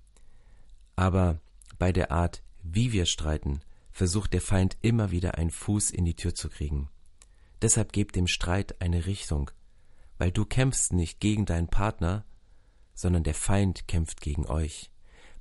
Aber 0.98 1.40
bei 1.80 1.94
der 1.94 2.12
Art, 2.12 2.44
wie 2.62 2.92
wir 2.92 3.06
streiten, 3.06 3.62
versucht 3.92 4.34
der 4.34 4.42
Feind 4.42 4.78
immer 4.82 5.12
wieder 5.12 5.38
einen 5.38 5.52
Fuß 5.52 5.92
in 5.92 6.04
die 6.04 6.16
Tür 6.16 6.36
zu 6.36 6.50
kriegen. 6.50 6.90
Deshalb 7.62 7.94
gebt 7.94 8.18
dem 8.18 8.28
Streit 8.28 8.82
eine 8.82 9.06
Richtung, 9.06 9.52
weil 10.18 10.32
du 10.32 10.44
kämpfst 10.44 10.92
nicht 10.92 11.22
gegen 11.22 11.46
deinen 11.46 11.70
Partner, 11.70 12.26
sondern 12.94 13.24
der 13.24 13.34
Feind 13.34 13.88
kämpft 13.88 14.22
gegen 14.22 14.46
euch. 14.46 14.92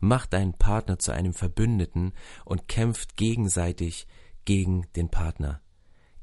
Macht 0.01 0.33
deinen 0.33 0.55
Partner 0.55 0.99
zu 0.99 1.13
einem 1.13 1.33
Verbündeten 1.33 2.13
und 2.45 2.69
kämpft 2.69 3.17
gegenseitig 3.17 4.07
gegen 4.45 4.87
den 4.97 5.09
Partner. 5.11 5.61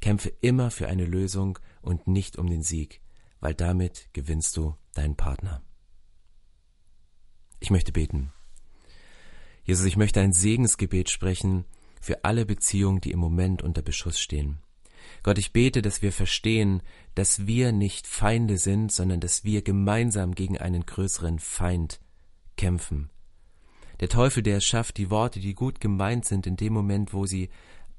Kämpfe 0.02 0.30
immer 0.42 0.72
für 0.72 0.88
eine 0.88 1.06
Lösung 1.06 1.60
und 1.82 2.08
nicht 2.08 2.38
um 2.38 2.48
den 2.48 2.63
Sieg, 2.63 3.02
weil 3.39 3.54
damit 3.54 4.10
gewinnst 4.13 4.56
du 4.58 4.76
deinen 4.94 5.15
Partner. 5.15 5.62
Ich 7.60 7.72
möchte 7.72 7.92
beten. 7.92 8.34
Jesus, 9.63 9.86
ich 9.86 9.98
möchte 9.98 10.22
ein 10.22 10.34
Segensgebet 10.34 11.10
sprechen 11.10 11.65
für 12.02 12.24
alle 12.24 12.46
Beziehungen, 12.46 13.02
die 13.02 13.12
im 13.12 13.20
Moment 13.20 13.62
unter 13.62 13.82
Beschuss 13.82 14.20
stehen. 14.20 14.60
Gott, 15.24 15.38
ich 15.38 15.52
bete, 15.52 15.82
dass 15.82 16.02
wir 16.02 16.12
verstehen, 16.12 16.82
dass 17.16 17.46
wir 17.48 17.72
nicht 17.72 18.08
Feinde 18.08 18.58
sind, 18.58 18.92
sondern 18.92 19.20
dass 19.20 19.44
wir 19.44 19.62
gemeinsam 19.62 20.34
gegen 20.34 20.58
einen 20.58 20.86
größeren 20.86 21.40
Feind 21.40 22.00
kämpfen. 22.58 23.10
Der 24.00 24.10
Teufel, 24.10 24.44
der 24.44 24.58
es 24.58 24.66
schafft, 24.66 24.98
die 24.98 25.10
Worte, 25.10 25.40
die 25.40 25.54
gut 25.54 25.82
gemeint 25.82 26.26
sind, 26.26 26.48
in 26.48 26.56
dem 26.56 26.74
Moment, 26.74 27.14
wo 27.14 27.26
sie 27.26 27.50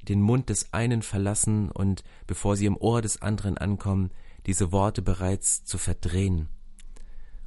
den 0.02 0.22
Mund 0.22 0.48
des 0.48 0.72
einen 0.72 1.02
verlassen 1.02 1.70
und 1.70 2.02
bevor 2.26 2.56
sie 2.56 2.66
im 2.66 2.76
Ohr 2.76 3.02
des 3.02 3.20
anderen 3.20 3.58
ankommen, 3.58 4.10
diese 4.46 4.72
Worte 4.72 5.02
bereits 5.02 5.64
zu 5.64 5.76
verdrehen. 5.76 6.48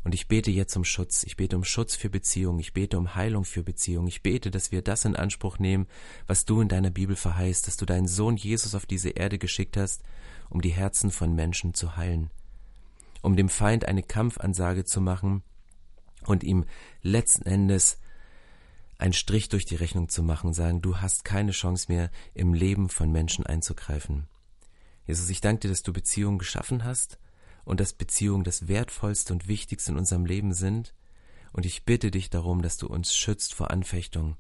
Und 0.04 0.13
ich 0.13 0.28
bete 0.28 0.52
jetzt 0.52 0.76
um 0.76 0.84
Schutz. 0.84 1.24
Ich 1.24 1.38
bete 1.38 1.56
um 1.56 1.63
Schutz 1.63 1.96
für 1.96 2.10
Beziehungen. 2.10 2.60
Ich 2.60 2.74
bete 2.74 2.98
um 2.98 3.16
Heilung 3.16 3.46
für 3.46 3.63
Beziehungen. 3.63 4.08
Ich 4.08 4.22
bete, 4.22 4.52
dass 4.52 4.72
wir 4.72 4.82
das 4.82 5.06
in 5.06 5.16
Anspruch 5.16 5.60
nehmen, 5.60 5.88
was 6.28 6.46
du 6.46 6.60
in 6.60 6.68
deiner 6.68 6.89
Bibel 6.89 7.16
verheißt, 7.16 7.68
dass 7.68 7.78
du 7.78 7.86
deinen 7.86 8.08
Sohn 8.08 8.36
Jesus 8.36 8.76
auf 8.76 8.86
diese 8.86 9.12
Erde 9.12 9.38
geschickt 9.38 9.78
hast, 9.78 10.04
um 10.50 10.62
die 10.62 10.72
Herzen 10.72 11.10
von 11.10 11.34
Menschen 11.34 11.74
zu 11.74 11.96
heilen. 11.96 12.30
Um 13.22 13.38
dem 13.38 13.48
Feind 13.48 13.86
eine 13.86 14.04
Kampfansage 14.04 14.84
zu 14.84 15.00
machen 15.00 15.42
und 16.26 16.44
ihm 16.44 16.66
letzten 17.02 17.46
Endes 17.46 17.98
einen 18.98 19.13
Strich 19.13 19.48
durch 19.48 19.66
die 19.66 19.76
Rechnung 19.76 20.10
zu 20.10 20.22
machen, 20.22 20.54
sagen, 20.54 20.82
du 20.82 20.98
hast 20.98 21.24
keine 21.24 21.52
Chance 21.52 21.92
mehr, 21.92 22.12
im 22.34 22.54
Leben 22.54 22.89
von 22.89 23.12
Menschen 23.12 23.46
einzugreifen. 23.46 24.28
Jesus, 25.08 25.30
ich 25.30 25.42
danke 25.42 25.62
dir, 25.62 25.70
dass 25.70 25.84
du 25.84 25.94
Beziehungen 25.94 26.38
geschaffen 26.38 26.84
hast 26.84 27.18
und 27.65 27.80
dass 27.80 27.93
Beziehungen 27.93 28.43
das 28.43 28.67
Wertvollste 28.67 29.34
und 29.34 29.47
Wichtigste 29.47 29.91
in 29.91 29.97
unserem 29.97 30.26
Leben 30.26 30.54
sind. 30.54 30.93
Und 31.52 31.65
ich 31.65 31.86
bitte 31.86 32.12
dich 32.12 32.30
darum, 32.30 32.62
dass 32.62 32.78
du 32.78 32.88
uns 32.88 33.15
schützt 33.15 33.54
vor 33.54 33.71
Anfechtung, 33.71 34.38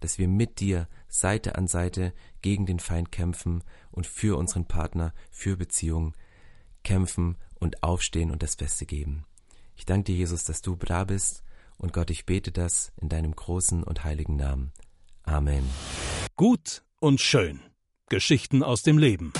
dass 0.00 0.18
wir 0.18 0.28
mit 0.28 0.60
dir 0.60 0.88
Seite 1.08 1.54
an 1.56 1.66
Seite 1.66 2.12
gegen 2.42 2.66
den 2.66 2.78
Feind 2.78 3.10
kämpfen 3.12 3.64
und 3.90 4.06
für 4.06 4.36
unseren 4.36 4.66
Partner, 4.66 5.14
für 5.30 5.56
Beziehungen 5.56 6.12
kämpfen 6.82 7.36
und 7.58 7.82
aufstehen 7.82 8.30
und 8.30 8.42
das 8.42 8.56
Beste 8.56 8.86
geben. 8.86 9.24
Ich 9.76 9.86
danke 9.86 10.12
dir, 10.12 10.16
Jesus, 10.16 10.44
dass 10.44 10.62
du 10.62 10.76
da 10.76 11.04
bist 11.04 11.42
und 11.78 11.92
Gott, 11.92 12.10
ich 12.10 12.26
bete 12.26 12.52
das 12.52 12.92
in 13.00 13.08
deinem 13.08 13.34
großen 13.34 13.82
und 13.82 14.04
heiligen 14.04 14.36
Namen. 14.36 14.72
Amen. 15.24 15.68
Gut 16.36 16.82
und 17.00 17.20
schön. 17.20 17.60
Geschichten 18.08 18.62
aus 18.62 18.82
dem 18.82 18.98
Leben. 18.98 19.32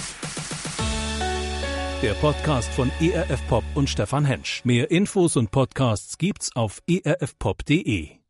Der 2.03 2.15
Podcast 2.15 2.69
von 2.71 2.91
ERF 3.01 3.47
Pop 3.47 3.63
und 3.77 3.89
Stefan 3.89 4.25
Hensch. 4.25 4.65
Mehr 4.65 4.91
Infos 4.91 5.37
und 5.37 5.53
Podcasts 5.53 6.19
gibt's 6.19 6.51
auf 6.57 6.83
erfpop.de. 6.89 8.22